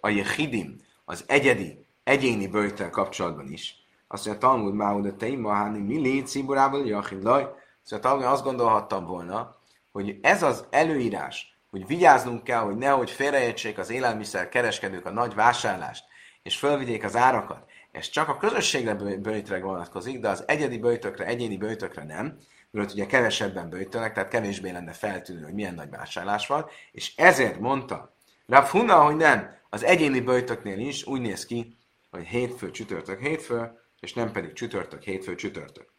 [0.00, 3.76] a Jehidim, az egyedi, egyéni bőjtel kapcsolatban is?
[4.08, 7.48] Azt mondja, Talmud Máud a Teima Háni Mili Ciburával Jachid Laj.
[7.82, 9.56] Szóval Talmud azt gondolhattam volna,
[9.92, 15.34] hogy ez az előírás, hogy vigyáznunk kell, hogy nehogy félreértsék az élelmiszer kereskedők a nagy
[15.34, 16.04] vásárlást,
[16.42, 17.70] és fölvigyék az árakat.
[17.92, 22.38] Ez csak a közösségre bőjtre vonatkozik, de az egyedi bőjtökre, egyéni bőjtökre nem,
[22.70, 27.58] mert ugye kevesebben bőjtölnek, tehát kevésbé lenne feltűnő, hogy milyen nagy vásárlás van, és ezért
[27.58, 28.14] mondta
[28.46, 31.76] Rav hogy nem, az egyéni bőjtöknél is úgy néz ki,
[32.10, 33.70] hogy hétfő, csütörtök, hétfő,
[34.00, 35.91] és nem pedig csütörtök, hétfő, csütörtök.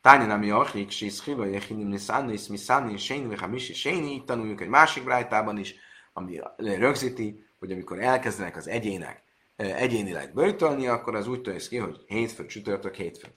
[0.00, 5.04] Tányan, ami achik, si szchilo, jechinim, niszánni, szmiszánni, séni, hamisi, séni, így tanuljuk egy másik
[5.04, 5.74] brájtában is,
[6.12, 9.22] ami rögzíti, hogy amikor elkezdenek az egyének
[9.56, 13.28] egyénileg bőjtölni, akkor az úgy tűnik ki, hogy hétfő, csütörtök, hétfő.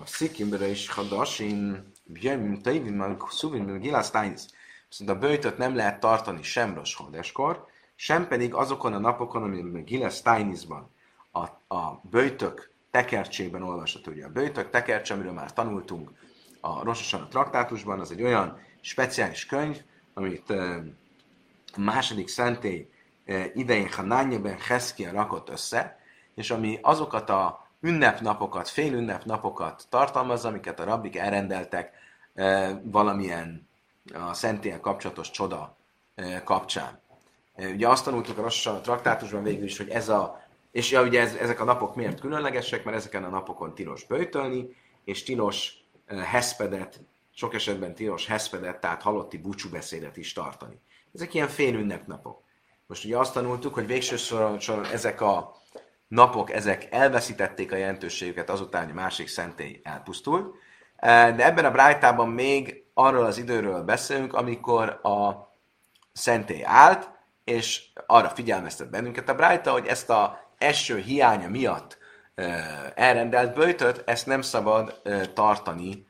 [0.00, 4.12] A szikimbre is hadasin, bjemim, taivim, meg szuvim, meg gilász
[4.88, 10.22] Viszont a bőjtöt nem lehet tartani sem roshódeskor, sem pedig azokon a napokon, amikor Giles
[10.22, 10.90] Tainisban
[11.32, 14.12] a, a bőjtök tekercsében olvasható.
[14.12, 16.10] Ugye a bőjtök tekercs, amiről már tanultunk
[16.60, 19.76] a Rososan a traktátusban, az egy olyan speciális könyv,
[20.14, 22.90] amit a második szentély
[23.54, 25.98] idején Hanányeben Heszkia rakott össze,
[26.34, 31.92] és ami azokat a ünnepnapokat, fél ünnepnapokat tartalmaz, amiket a rabbik elrendeltek
[32.82, 33.68] valamilyen
[34.14, 35.76] a szentélyen kapcsolatos csoda
[36.44, 37.00] kapcsán.
[37.56, 41.20] Ugye azt tanultuk a Rososan a traktátusban végül is, hogy ez a és ja, ugye
[41.20, 45.72] ez, ezek a napok miért különlegesek, mert ezeken a napokon tilos böjtölni, és tilos
[46.06, 47.00] heszpedet,
[47.34, 50.80] sok esetben tilos heszpedet, tehát halotti búcsúbeszédet is tartani.
[51.14, 52.42] Ezek ilyen fél ünnepnapok.
[52.86, 55.56] Most ugye azt tanultuk, hogy végső soron, soron ezek a
[56.08, 60.54] napok, ezek elveszítették a jelentőségüket azután, hogy a másik szentély elpusztult.
[61.00, 65.48] De ebben a brájtában még arról az időről beszélünk, amikor a
[66.12, 67.10] szentély állt,
[67.44, 71.98] és arra figyelmeztet bennünket a Brájta, hogy ezt a eső hiánya miatt
[72.94, 75.02] elrendelt böjtöt, ezt nem szabad
[75.34, 76.06] tartani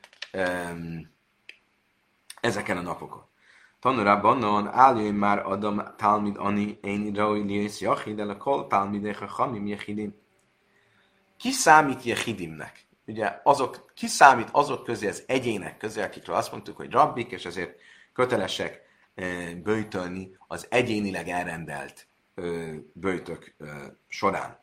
[2.41, 3.27] ezeken a napokon.
[3.81, 9.23] Tanulá bannon álljon már adom talmid ani én roi liész jachid el a kol talmidech
[9.23, 10.15] a chamim jechidim.
[11.37, 12.87] Ki számít jechidimnek?
[13.07, 17.45] Ugye azok, ki számít azok közé, az egyének közé, akikről azt mondtuk, hogy rabbik, és
[17.45, 17.81] ezért
[18.13, 18.83] kötelesek
[19.63, 22.08] böjtölni az egyénileg elrendelt
[22.93, 23.55] böjtök
[24.09, 24.59] során.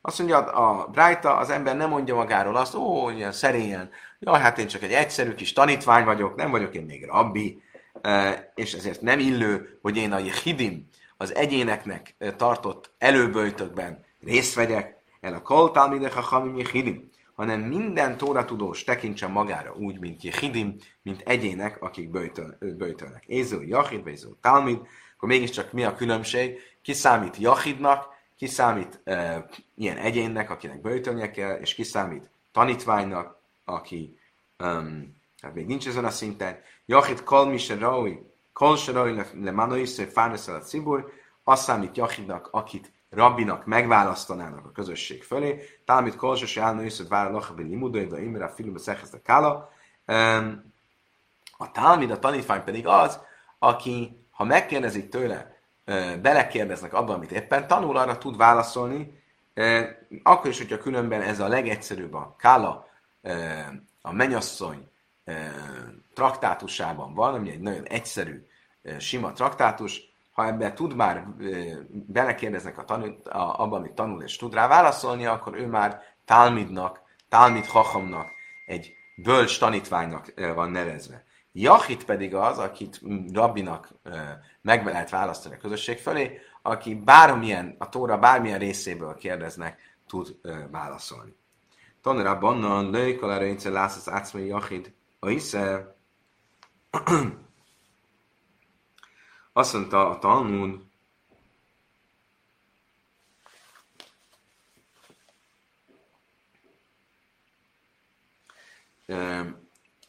[0.00, 4.58] Azt mondja a Brájta, az ember nem mondja magáról azt, ó, ilyen szerényen, jaj, hát
[4.58, 7.62] én csak egy egyszerű kis tanítvány vagyok, nem vagyok én még rabbi,
[8.54, 15.34] és ezért nem illő, hogy én a jehidim, az egyéneknek tartott előböjtökben részt vegyek, el
[15.34, 21.22] a kol talmidech a hamim jehidim, hanem minden tóratudós tekintsen magára úgy, mint jehidim, mint
[21.24, 23.24] egyének, akik böjtöl, böjtölnek.
[23.26, 24.80] Éző jahid, vagy éző talmid,
[25.16, 26.58] akkor mégiscsak mi a különbség?
[26.82, 28.06] Ki számít jahidnak,
[28.36, 34.18] ki számít e, ilyen egyénnek, akinek böjtölnie kell, és ki számít tanítványnak, aki
[34.58, 36.60] um, hát még nincs ezen a szinten.
[36.86, 41.12] Jahid kol se raui, kol se raui le manois, hogy fárneszel a cibur,
[41.44, 45.80] azt számít Jahidnak, akit rabbinak megválasztanának a közösség fölé.
[45.84, 49.72] Talmit kolsos állna is, hogy vár lachabi limudai, de imre filmbe szehezte kála.
[51.56, 53.20] A Talmid, a tanítvány pedig az,
[53.58, 55.59] aki, ha megkérdezik tőle,
[56.22, 59.22] belekérdeznek abban, amit éppen tanul, arra tud válaszolni,
[60.22, 62.86] akkor is, hogyha különben ez a legegyszerűbb a kála,
[64.02, 64.90] a menyasszony
[66.14, 68.46] traktátusában van, ami egy nagyon egyszerű,
[68.98, 71.26] sima traktátus, ha ebbe tud már,
[71.90, 77.00] belekérdeznek a tanul, a, abban, amit tanul, és tud rá válaszolni, akkor ő már Talmidnak,
[77.28, 78.28] Talmid Hachamnak,
[78.66, 81.24] egy bölcs tanítványnak van nevezve.
[81.52, 83.00] Jachit pedig az, akit
[83.32, 83.88] rabbinak
[84.62, 90.36] meg lehet választani a közösség fölé, aki bármilyen, a tóra bármilyen részéből kérdeznek, tud
[90.70, 91.34] válaszolni.
[92.02, 95.96] Tanra bannan lőjkal erre lász az átszmai jachid, a hisze
[99.52, 100.80] azt mondta a Talmud,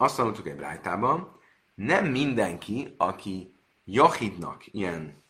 [0.02, 1.40] azt tanultuk egy brájtában,
[1.76, 5.24] nem mindenki, aki jahidnak, ilyen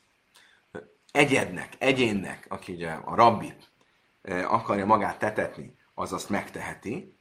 [1.11, 3.71] egyednek, egyénnek, aki ugye a rabbit
[4.47, 7.15] akarja magát tetetni, az azt megteheti.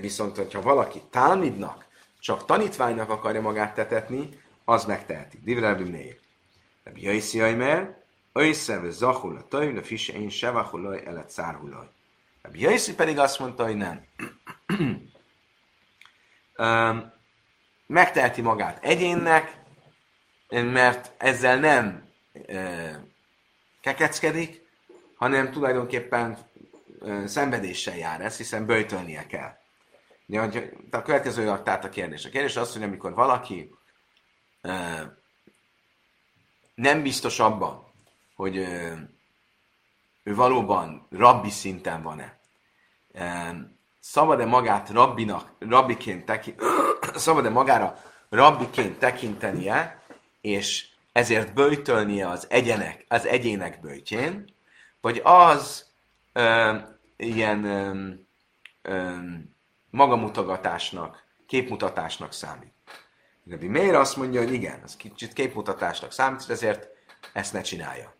[0.00, 1.86] Viszont, hogyha valaki tálmidnak,
[2.18, 4.28] csak tanítványnak akarja magát tetetni,
[4.64, 5.38] az megteheti.
[5.44, 6.18] Divre Rabbi Meir.
[6.84, 7.98] Rabbi Jaiszi Aimer,
[8.32, 11.88] Öjsze ve zahul a tajm, de fisse én sevahulaj elet szárhulaj.
[12.42, 14.04] Rabbi Jaiszi pedig azt mondta, hogy nem.
[17.86, 19.58] megteheti magát egyénnek,
[20.48, 22.08] mert ezzel nem
[23.80, 24.66] kekeckedik,
[25.14, 26.38] hanem tulajdonképpen
[27.24, 29.58] szenvedéssel jár ez, hiszen böjtölnie kell.
[30.26, 30.40] De,
[30.90, 32.24] a következő tehát a kérdés.
[32.24, 33.74] A kérdés az, hogy amikor valaki
[36.74, 37.92] nem biztos abban,
[38.34, 38.56] hogy
[40.22, 42.38] ő valóban rabbi szinten van-e.
[44.00, 46.60] Szabad-e magát rabbinak, rabbiként tekint,
[47.14, 50.02] szabad-e magára rabbiként tekintenie,
[50.40, 54.54] és ezért böjtölnie az, egyenek, az egyének böjtjén,
[55.00, 55.86] vagy az
[56.32, 56.76] ö,
[57.16, 58.08] ilyen ö,
[58.82, 59.14] ö,
[59.90, 62.74] magamutogatásnak, képmutatásnak számít.
[63.50, 66.88] Rabbi Meir azt mondja, hogy igen, ez kicsit képmutatásnak számít, ezért
[67.32, 68.14] ezt ne csinálja.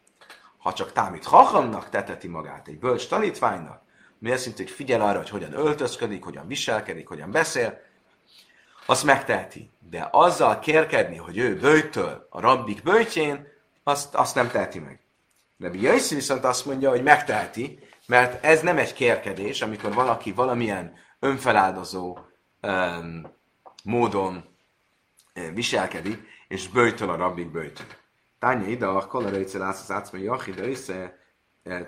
[0.59, 3.83] Ha csak támít hachamnak teteti magát, egy bölcs tanítványnak,
[4.21, 7.81] mi azt jelenti, hogy figyel arra, hogy hogyan öltözködik, hogyan viselkedik, hogyan beszél,
[8.87, 9.71] azt megteheti.
[9.91, 13.47] De azzal kérkedni, hogy ő bőjtől a rabbik bőjtjén,
[13.83, 15.01] azt, azt nem teheti meg.
[15.59, 20.95] Rabbi Jaiszi viszont azt mondja, hogy megteheti, mert ez nem egy kérkedés, amikor valaki valamilyen
[21.19, 22.19] önfeláldozó
[22.63, 23.33] um,
[23.85, 24.45] módon
[25.55, 26.19] viselkedik,
[26.49, 27.87] és bőjtől a rabbik bőjtől.
[28.39, 29.09] Tánya ide, a
[29.53, 31.20] lász az átszmai jachida össze,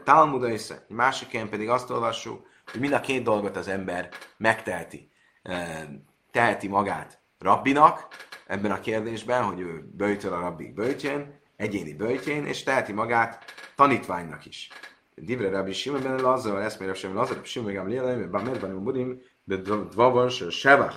[0.05, 0.85] Talmuda össze.
[0.89, 5.11] Másik helyen pedig azt olvassuk, hogy mind a két dolgot az ember megteheti.
[6.31, 8.09] Teheti magát rabbinak,
[8.47, 13.45] ebben a kérdésben, hogy ő bőjtől a rabbik bőjtjén, egyéni bőjtjén, és teheti magát
[13.77, 14.68] tanítványnak is.
[15.14, 19.57] Divre Rabbi Simon ben Lazar, eszmére sem Lazar, Simon ben Lélem, ben Medban Budim, de
[19.57, 20.97] Dvavas Sevach,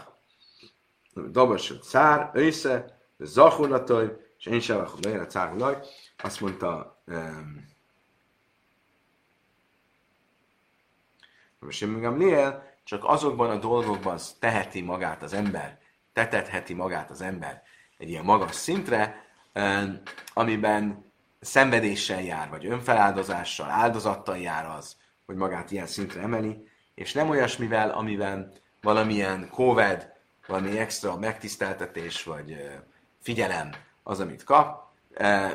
[1.32, 5.78] Dabas cár, ősze, zahulataj, és én akkor a cárhulaj.
[6.18, 7.66] Azt mondta, um,
[11.72, 15.78] Simon Gamliel, csak azokban a dolgokban teheti magát az ember,
[16.14, 17.64] tetetheti magát az ember
[17.98, 19.24] egy ilyen magas szintre,
[20.34, 27.30] amiben szenvedéssel jár, vagy önfeláldozással, áldozattal jár az, hogy magát ilyen szintre emeli, és nem
[27.30, 28.52] olyasmivel, amiben
[28.82, 30.14] valamilyen kóved,
[30.48, 32.58] valami extra megtiszteltetés, vagy
[33.22, 33.70] figyelem
[34.04, 34.84] az, amit kap,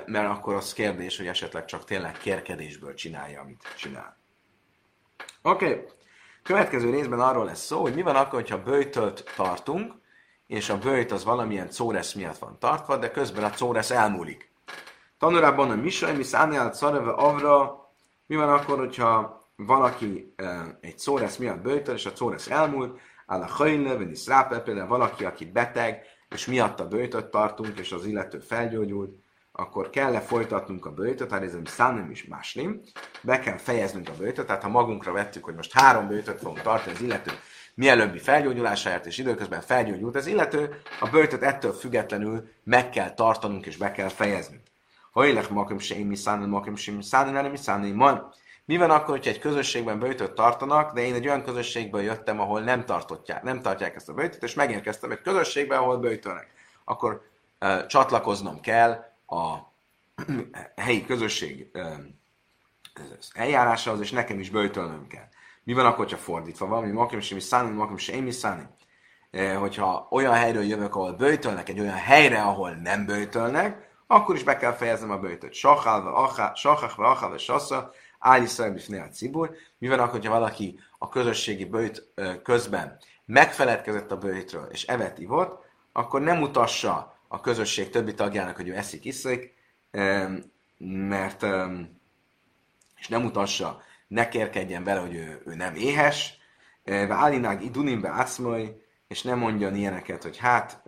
[0.07, 4.19] mert akkor az kérdés, hogy esetleg csak tényleg kérkedésből csinálja, amit csinál.
[5.43, 5.85] Oké, okay.
[6.51, 9.93] Következő részben arról lesz szó, hogy mi van akkor, hogyha bőjtölt tartunk,
[10.47, 14.53] és a bőjt az valamilyen córesz miatt van tartva, de közben a córesz elmúlik.
[15.19, 17.85] Tanulában a Misaj, mi szánjál szareve avra,
[18.27, 20.35] mi van akkor, hogyha valaki
[20.81, 25.45] egy szóresz miatt bőjtöl, és a szóresz elmúlt, áll a hajnle, vagy például valaki, aki
[25.45, 29.11] beteg, és miatta bőjtöt tartunk, és az illető felgyógyult,
[29.61, 32.81] akkor kell-e folytatnunk a bőjtöt, hát ez szánim is máslim,
[33.23, 36.95] be kell fejeznünk a bőjtöt, tehát ha magunkra vettük, hogy most három bőjtöt fogunk tartani
[36.95, 37.31] az illető
[37.75, 43.77] mielőbbi felgyógyulásáért, és időközben felgyógyult az illető, a bőjtöt ettől függetlenül meg kell tartanunk és
[43.77, 44.63] be kell fejeznünk.
[45.11, 48.33] Ha élek makim se mi száni, makim se mi száni, nem mi száni, man.
[48.65, 52.61] Mi van akkor, hogyha egy közösségben bőjtöt tartanak, de én egy olyan közösségből jöttem, ahol
[52.61, 56.49] nem, tartotják, nem tartják ezt a bőjtöt, és megérkeztem egy közösségbe, ahol bőjtölnek.
[56.85, 57.29] Akkor
[57.87, 59.73] csatlakoznom kell a
[60.77, 61.83] helyi közösség uh,
[63.33, 65.29] eljárásához, és nekem is bőjtölnöm kell.
[65.65, 68.67] Mi van akkor, ha fordítva van, mi makim sem száni, makim sem száni?
[69.59, 74.57] Hogyha olyan helyről jövök, ahol bőjtölnek, egy olyan helyre, ahol nem bőjtölnek, akkor is be
[74.57, 75.53] kell fejeznem a bőjtöt.
[75.53, 79.51] Sachachva, achal, és sassa, áll Iszrael a cibur.
[79.79, 82.13] Mi van akkor, ha valaki a közösségi bőjt
[82.43, 88.69] közben megfeledkezett a bőjtről, és evet ivott, akkor nem mutassa a közösség többi tagjának, hogy
[88.69, 89.55] ő eszik, iszik,
[90.79, 91.43] mert
[92.99, 96.39] és nem mutassa, ne kérkedjen vele, hogy ő, ő nem éhes,
[96.85, 100.83] Válinág idunimbe átszmoly, és nem mondjon ilyeneket, hogy hát,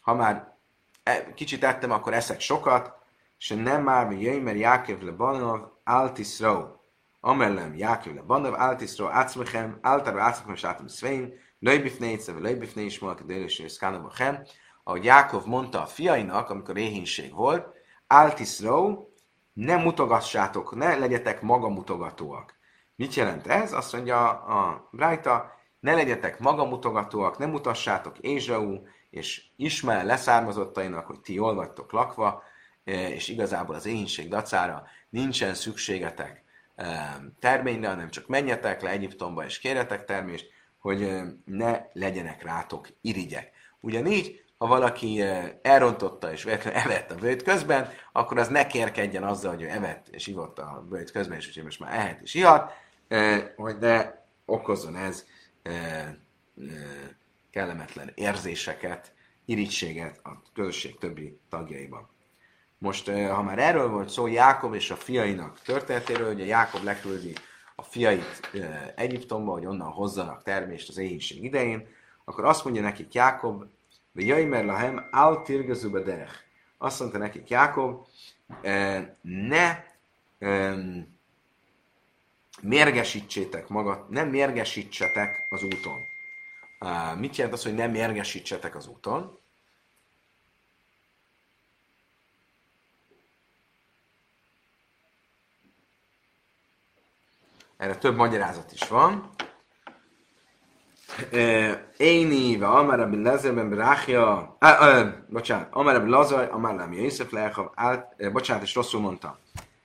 [0.00, 0.54] ha már
[1.02, 2.92] e, kicsit ettem, akkor eszek sokat,
[3.38, 6.76] és nem már mi jöjj, mert Jákev le Banov, Altisro,
[7.20, 12.98] amellem Jákev le Banov, Altisro, Ácmechem, Általában Ácmechem, és Átom Szvein, Löjbifnéce, vagy Löjbifné is
[12.98, 14.42] Malka Délés és Szkánabachem,
[14.88, 17.66] ahogy Jákov mondta a fiainak, amikor éhínség volt,
[18.06, 19.06] Altisro,
[19.52, 22.54] ne mutogassátok, ne legyetek magamutogatóak.
[22.96, 23.72] Mit jelent ez?
[23.72, 28.78] Azt mondja a Brájta, ne legyetek magamutogatóak, ne mutassátok Ézsau
[29.10, 32.42] és Ismael leszármazottainak, hogy ti jól vagytok lakva,
[32.84, 39.44] e, és igazából az éhínség dacára nincsen szükségetek e, terményre, hanem csak menjetek le Egyiptomba
[39.44, 43.50] és kérjetek termést, hogy e, ne legyenek rátok irigyek.
[43.80, 45.22] Ugyanígy ha valaki
[45.62, 50.26] elrontotta és evett a bőjt közben, akkor az ne kérkedjen azzal, hogy ő evett és
[50.26, 52.72] ivott a bőjt közben, és úgyhogy most már ehet és ihat,
[53.56, 54.10] hogy ne
[54.44, 55.24] okozzon ez
[57.50, 59.12] kellemetlen érzéseket,
[59.44, 62.08] irítséget a közösség többi tagjaiban.
[62.78, 67.32] Most, ha már erről volt szó, Jákob és a fiainak történetéről, a Jákob leküldi
[67.76, 68.50] a fiait
[68.96, 71.88] Egyiptomba, hogy onnan hozzanak termést az éhínség idején,
[72.24, 73.64] akkor azt mondja nekik Jákob,
[74.20, 76.34] Jaimer lahem al tirgazú derech.
[76.78, 78.06] Azt mondta nekik Jákob,
[79.20, 79.84] ne
[82.62, 85.98] mérgesítsétek magat, nem mérgesítsetek az úton.
[87.16, 89.38] Mit jelent az, hogy nem mérgesítsetek az úton?
[97.76, 99.30] Erre több magyarázat is van.
[101.96, 104.56] Éni, ve Amar Rabbi Lezer ben Berachia,
[105.28, 107.66] bocsánat, Amar Rabbi Lazar, Amar Rabbi Yosef Lechav,
[108.32, 109.36] bocsánat, és rosszul mondtam.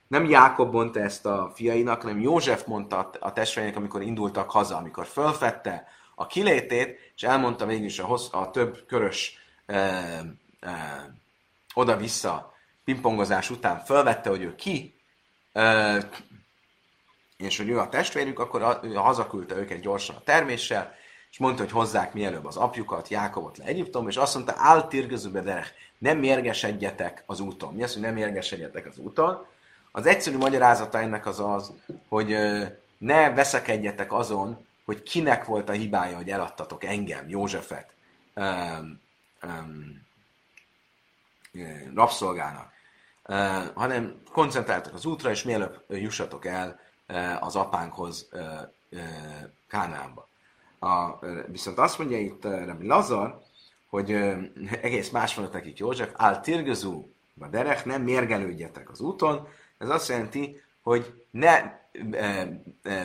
[0.08, 5.06] Nem Jákob mondta ezt a fiainak, hanem József mondta a testvéreinek, amikor indultak haza, amikor
[5.06, 10.72] fölfette a kilétét, és elmondta mégis a, hossz, a több körös e, e,
[11.74, 14.94] oda-vissza pingpongozás után fölvette, hogy ő ki,
[15.52, 16.08] e,
[17.36, 20.94] és hogy ő a testvérük, akkor hazaküldte őket gyorsan a terméssel,
[21.34, 25.74] és mondta, hogy hozzák mielőbb az apjukat, Jákobot le Egyiptom, és azt mondta, áltirgözőbe derek,
[25.98, 27.74] nem mérgesedjetek az úton.
[27.74, 29.46] Mi az, hogy nem mérgesedjetek az úton?
[29.92, 31.72] Az egyszerű magyarázata ennek az az,
[32.08, 32.36] hogy
[32.98, 37.94] ne veszekedjetek azon, hogy kinek volt a hibája, hogy eladtatok engem, Józsefet,
[38.34, 39.00] um,
[39.42, 40.06] um,
[41.94, 42.72] rabszolgának,
[43.28, 43.36] uh,
[43.74, 48.42] hanem koncentráltak az útra, és mielőbb jussatok el uh, az apánkhoz uh,
[49.68, 50.32] Kánába.
[50.84, 53.38] A, viszont azt mondja itt Rabbi Lazar,
[53.88, 54.10] hogy
[54.82, 59.48] egész más van nekik József, áll tirgözú, a derek, nem mérgelődjetek az úton.
[59.78, 61.72] Ez azt jelenti, hogy ne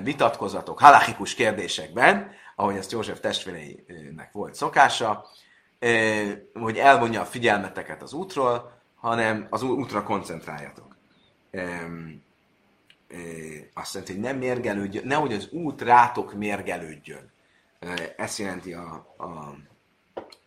[0.04, 5.26] vitatkozatok halachikus kérdésekben, ahogy ezt József testvéreinek volt szokása,
[6.54, 10.96] hogy elvonja a figyelmeteket az útról, hanem az útra koncentráljatok.
[13.74, 17.32] Azt jelenti, hogy nem mérgelődjön, nehogy az út rátok mérgelődjön.
[18.18, 19.28] Ezt jelenti a, a,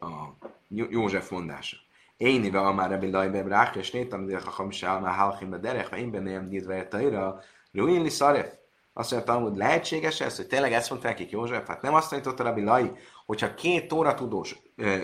[0.07, 0.37] a
[0.69, 1.77] József mondása.
[2.17, 5.91] Én éve a már Rebbi Lajbe Brach, és néztem, hogy a Hamisá már Halchim Derech,
[5.91, 7.41] ha én bennem nyitva Taira,
[7.73, 8.53] Ruin Szaref.
[8.93, 11.67] Azt mondja, hogy lehetséges ez, hogy tényleg ezt mondta nekik József?
[11.67, 12.91] Hát nem azt tanította Rabbi Lai,
[13.27, 14.59] hogyha két tóra tudós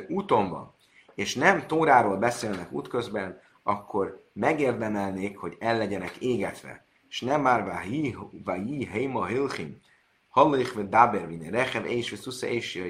[0.08, 0.74] úton van,
[1.14, 6.84] és nem tóráról beszélnek útközben, akkor megérdemelnék, hogy el legyenek égetve.
[7.08, 9.80] És nem már váhi, heima hilchim,
[10.28, 12.80] Hallich ve daber vine rechev és ve szusza és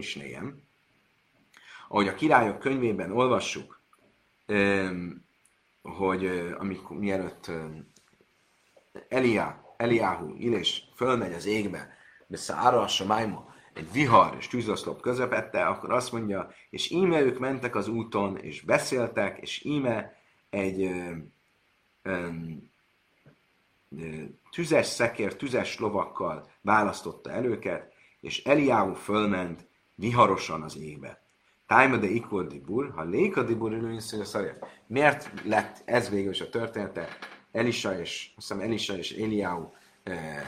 [0.00, 0.62] snejem.
[1.88, 3.80] Ahogy a királyok könyvében olvassuk,
[5.82, 6.26] hogy
[6.58, 7.50] amikor mielőtt
[9.08, 11.96] Elia, Eliáhu, Ilés fölmegy az égbe,
[12.26, 17.74] Beszára a Samájma, egy vihar és tűzoszlop közepette, akkor azt mondja, és íme ők mentek
[17.74, 20.20] az úton, és beszéltek, és íme
[20.50, 21.12] egy ö,
[22.02, 22.28] ö,
[23.98, 24.22] ö,
[24.56, 31.22] tüzes szekér, tüzes lovakkal választotta el őket, és Eliáhu fölment viharosan az égbe.
[31.66, 32.06] Tájma de
[32.48, 34.22] dibur, ha léka dibur ülőnsző
[34.86, 37.08] Miért lett ez végül is a története?
[37.52, 39.68] Elisa és, azt hiszem Elisa és Eliáhu
[40.02, 40.42] eh,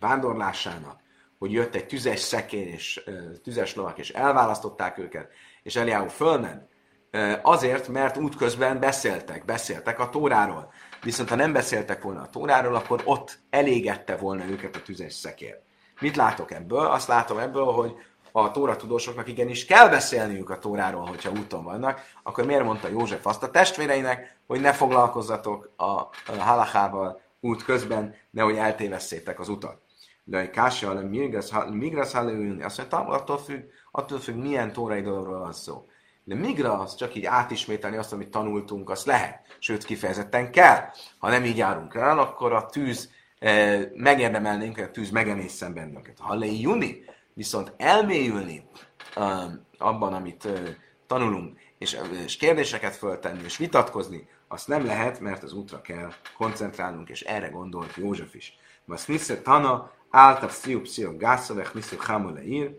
[0.00, 1.00] vándorlásának,
[1.38, 5.30] hogy jött egy tüzes szekér és eh, tüzes lovak, és elválasztották őket,
[5.62, 6.68] és Eliáhu fölment,
[7.10, 10.72] eh, azért, mert útközben beszéltek, beszéltek a Tóráról.
[11.04, 15.58] Viszont ha nem beszéltek volna a Tóráról, akkor ott elégette volna őket a tüzes szekér.
[16.00, 16.86] Mit látok ebből?
[16.86, 17.94] Azt látom ebből, hogy
[18.32, 23.26] a Tóra tudósoknak igenis kell beszélniük a Tóráról, hogyha úton vannak, akkor miért mondta József
[23.26, 29.82] azt a testvéreinek, hogy ne foglalkozzatok a halachával út közben, nehogy eltévesszétek az utat.
[30.30, 35.52] Egy kása, a migras hallőülni, azt mondja, attól függ, attól függ, milyen tórai dologról van
[35.52, 35.86] szó.
[36.24, 39.56] De migra az csak így átismételni azt, amit tanultunk, az lehet.
[39.58, 40.80] Sőt, kifejezetten kell.
[41.18, 46.18] Ha nem így járunk el, akkor a tűz eh, megérdemelnénk, hogy a tűz megemészen bennünket.
[46.18, 47.04] Ha le juni,
[47.34, 48.68] Viszont elmélyülni
[49.16, 50.68] uh, abban, amit uh,
[51.06, 57.08] tanulunk, és, és kérdéseket föltenni, és vitatkozni, azt nem lehet, mert az útra kell koncentrálnunk,
[57.08, 58.56] és erre gondolt József is.
[58.84, 59.06] Mas
[59.42, 62.76] Tana, által Sziu Psziu Gászavech, Niszer Hamole ír.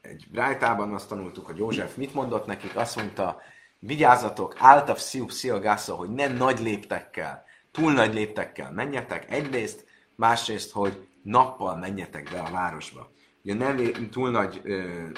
[0.00, 3.40] Egy brájtában azt tanultuk, hogy József mit mondott nekik, azt mondta,
[3.78, 9.84] vigyázzatok, áltav Sziu Psziu Gásza, hogy nem nagy léptekkel, túl nagy léptekkel menjetek, egyrészt,
[10.14, 13.10] másrészt, hogy nappal menjetek be a városba.
[13.44, 14.62] Ugye nem túl nagy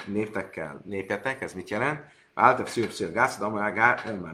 [0.05, 2.01] léptekkel lépjetek, ez mit jelent?
[2.33, 3.53] Által pszichopszia gászad,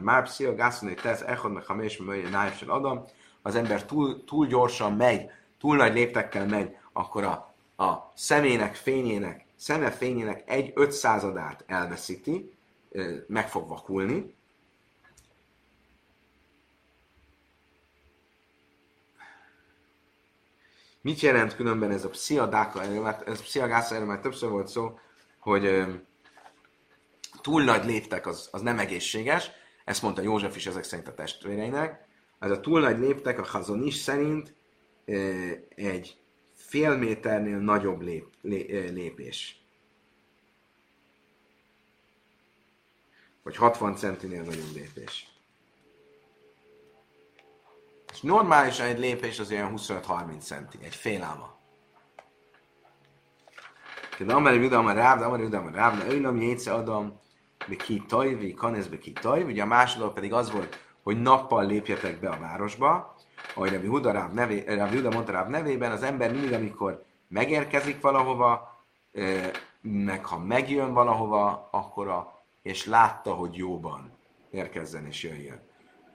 [0.02, 3.04] már pszichopszia gászad, hogy tesz echod meg hamés, mert nájfsel adom,
[3.42, 9.46] az ember túl, túl gyorsan megy, túl nagy léptekkel megy, akkor a, a szemének fényének,
[9.56, 12.56] szeme fényének egy ötszázadát elveszíti,
[13.26, 14.34] meg fog vakulni,
[21.00, 24.98] Mit jelent különben ez a psziadáka, ez a psziagásza, erről már többször volt szó,
[25.38, 25.84] hogy
[27.40, 29.50] túl nagy léptek az, az nem egészséges,
[29.84, 32.06] ezt mondta József is ezek szerint a testvéreinek.
[32.38, 34.54] Ez a túl nagy léptek a hazon is szerint
[35.74, 36.18] egy
[36.76, 39.60] fél méternél nagyobb lép, lé, lépés.
[43.42, 45.28] Vagy 60 centinél nagyobb lépés.
[48.12, 51.56] És normálisan egy lépés az olyan 25-30 centi, egy fél álma.
[54.18, 57.20] De amely Juda, amely Ráv, de amely Juda, amely Ráv, de öjlöm, jétsze adom,
[57.68, 59.52] be ki tajvi, kanesz be ki tajvi.
[59.52, 63.16] Ugye a másodok pedig az volt, hogy nappal lépjetek be a városba,
[63.56, 68.00] ahogy Rabbi Huda, Ráv, nevé, Rabbi Huda mondta Ráv nevében, az ember mindig, amikor megérkezik
[68.00, 68.80] valahova,
[69.80, 74.12] meg ha megjön valahova, akkor a, és látta, hogy jóban
[74.50, 75.66] érkezzen és jöjjön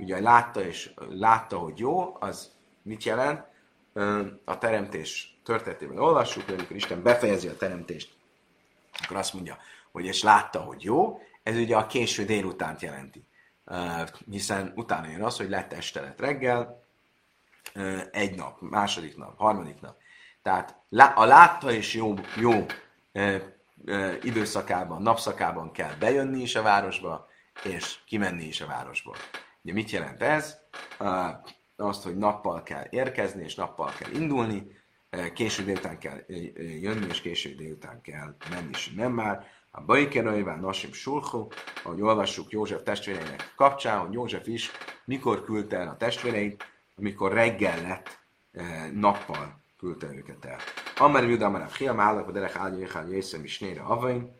[0.02, 3.50] ugye látta, és látta, hogy jó, az mit jelent?
[4.46, 8.18] A teremtés történetében olvassuk, hogy amikor Isten befejezi a teremtést,
[9.04, 9.58] akkor azt mondja,
[9.92, 13.26] hogy és látta, hogy jó, ez ugye a késő délutánt jelenti.
[14.30, 16.81] Hiszen utána jön az, hogy lett este, lett reggel,
[18.12, 19.98] egy nap, második nap, harmadik nap.
[20.42, 20.76] Tehát
[21.16, 22.66] a látta és jó, jó
[24.22, 27.30] időszakában, napszakában kell bejönni is a városba,
[27.64, 29.16] és kimenni is a városból.
[29.64, 30.58] Ugye mit jelent ez?
[31.76, 34.80] Azt, hogy nappal kell érkezni, és nappal kell indulni,
[35.34, 36.24] késő délután kell
[36.82, 39.48] jönni, és késő délután kell menni, és nem már.
[39.72, 41.48] A Bajkerajván Nasim Sulchu,
[41.84, 44.72] ahogy olvassuk József testvéreinek kapcsán, hogy József is
[45.06, 46.64] mikor küldte el a testvéreit,
[47.02, 48.20] amikor reggel lett,
[48.94, 50.58] nappal küldte őket el.
[50.98, 54.40] Amár Juda, Amár Fiam, Állak, a Derek Ágyé, Ágyé, Észem, Isnére, Avain,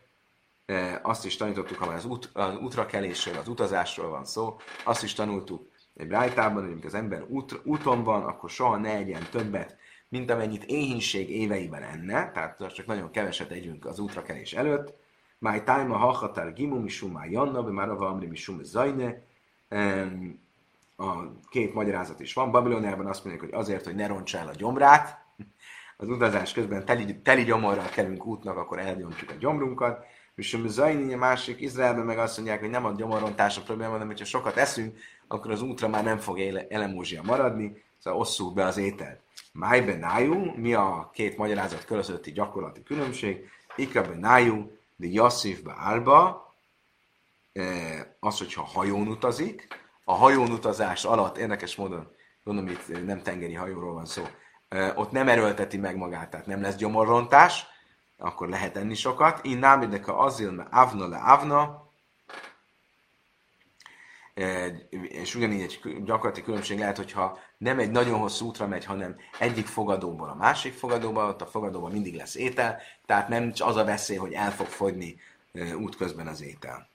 [1.02, 5.12] azt is tanítottuk, ha már az, út, az útrakelésről, az utazásról van szó, azt is
[5.12, 9.76] tanultuk egy rájtában, hogy amikor az ember út, úton van, akkor soha ne egyen többet,
[10.08, 14.94] mint amennyit éhínség éveiben enne, tehát csak nagyon keveset együnk az útrakelés előtt.
[15.38, 19.22] Máj tájma hallhatár gimum isum már janna, már a amri isum zajne.
[20.96, 22.50] A két magyarázat is van.
[22.50, 25.24] Babiloniában azt mondják, hogy azért, hogy ne ronts el a gyomrát,
[25.96, 30.04] az utazás közben teli, teli gyomorral kelünk útnak, akkor elgyontjuk a gyomrunkat.
[30.34, 33.90] És a Zaini, a másik Izraelben meg azt mondják, hogy nem a gyomorontás a probléma,
[33.90, 38.54] hanem hogyha sokat eszünk, akkor az útra már nem fog ele- elemózsia maradni, szóval osszuk
[38.54, 39.20] be az ételt.
[39.52, 43.48] Májbenájú, mi a két magyarázat közötti gyakorlati különbség?
[43.76, 46.54] Ikabenájú, de Yassifbe Álba,
[48.20, 49.66] az, hogyha hajón utazik,
[50.04, 52.10] a hajón utazás alatt, érdekes módon,
[52.44, 54.22] gondolom itt nem tengeri hajóról van szó,
[54.94, 57.66] ott nem erőlteti meg magát, tehát nem lesz gyomorrontás,
[58.18, 59.44] akkor lehet enni sokat.
[59.44, 61.90] Én nem a azil, avna le avna,
[64.90, 69.66] és ugyanígy egy gyakorlati különbség lehet, hogyha nem egy nagyon hosszú útra megy, hanem egyik
[69.66, 74.16] fogadóból a másik fogadóba, ott a fogadóban mindig lesz étel, tehát nem az a veszély,
[74.16, 75.20] hogy el fog fogyni
[75.74, 76.90] útközben az étel.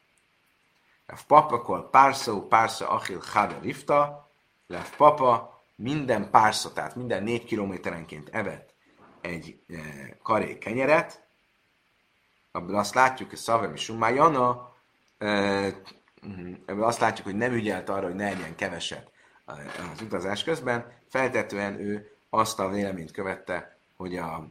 [1.08, 4.30] Lev papa kol párszó, párszó achil chada rifta,
[4.68, 8.74] lev papa minden párszó, tehát minden négy kilométerenként evett
[9.22, 9.76] egy e,
[10.24, 11.28] karé kenyeret,
[12.52, 14.76] abban azt látjuk, hogy Szavem és Sumájana,
[15.18, 15.28] e,
[16.66, 19.12] ebből azt látjuk, hogy nem ügyelt arra, hogy ne egyen keveset
[19.94, 24.48] az utazás közben, feltetően ő azt a véleményt követte, hogy a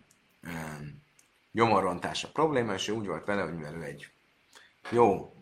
[1.52, 4.12] gyomorrontás a probléma, és ő úgy volt vele, hogy mivel ő egy
[4.90, 5.35] jó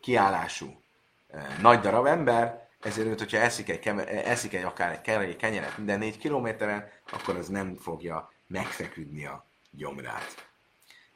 [0.00, 0.82] kiállású
[1.28, 5.36] e, nagy darab ember, ezért őt, hogyha eszik egy, keme, eszik egy akár egy kenyeret,
[5.36, 10.48] kenyeret minden négy kilométeren, akkor az nem fogja megfeküdni a gyomrát.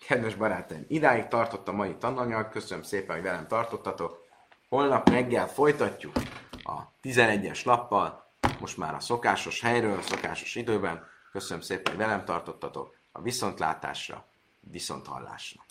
[0.06, 4.22] Kedves barátaim, idáig tartott a mai tananyag, köszönöm szépen, hogy velem tartottatok.
[4.68, 6.16] Holnap reggel folytatjuk
[6.62, 11.06] a 11-es lappal, most már a szokásos helyről, a szokásos időben.
[11.32, 12.96] Köszönöm szépen, hogy velem tartottatok.
[13.12, 14.26] A viszontlátásra,
[14.60, 15.63] viszonthallásra.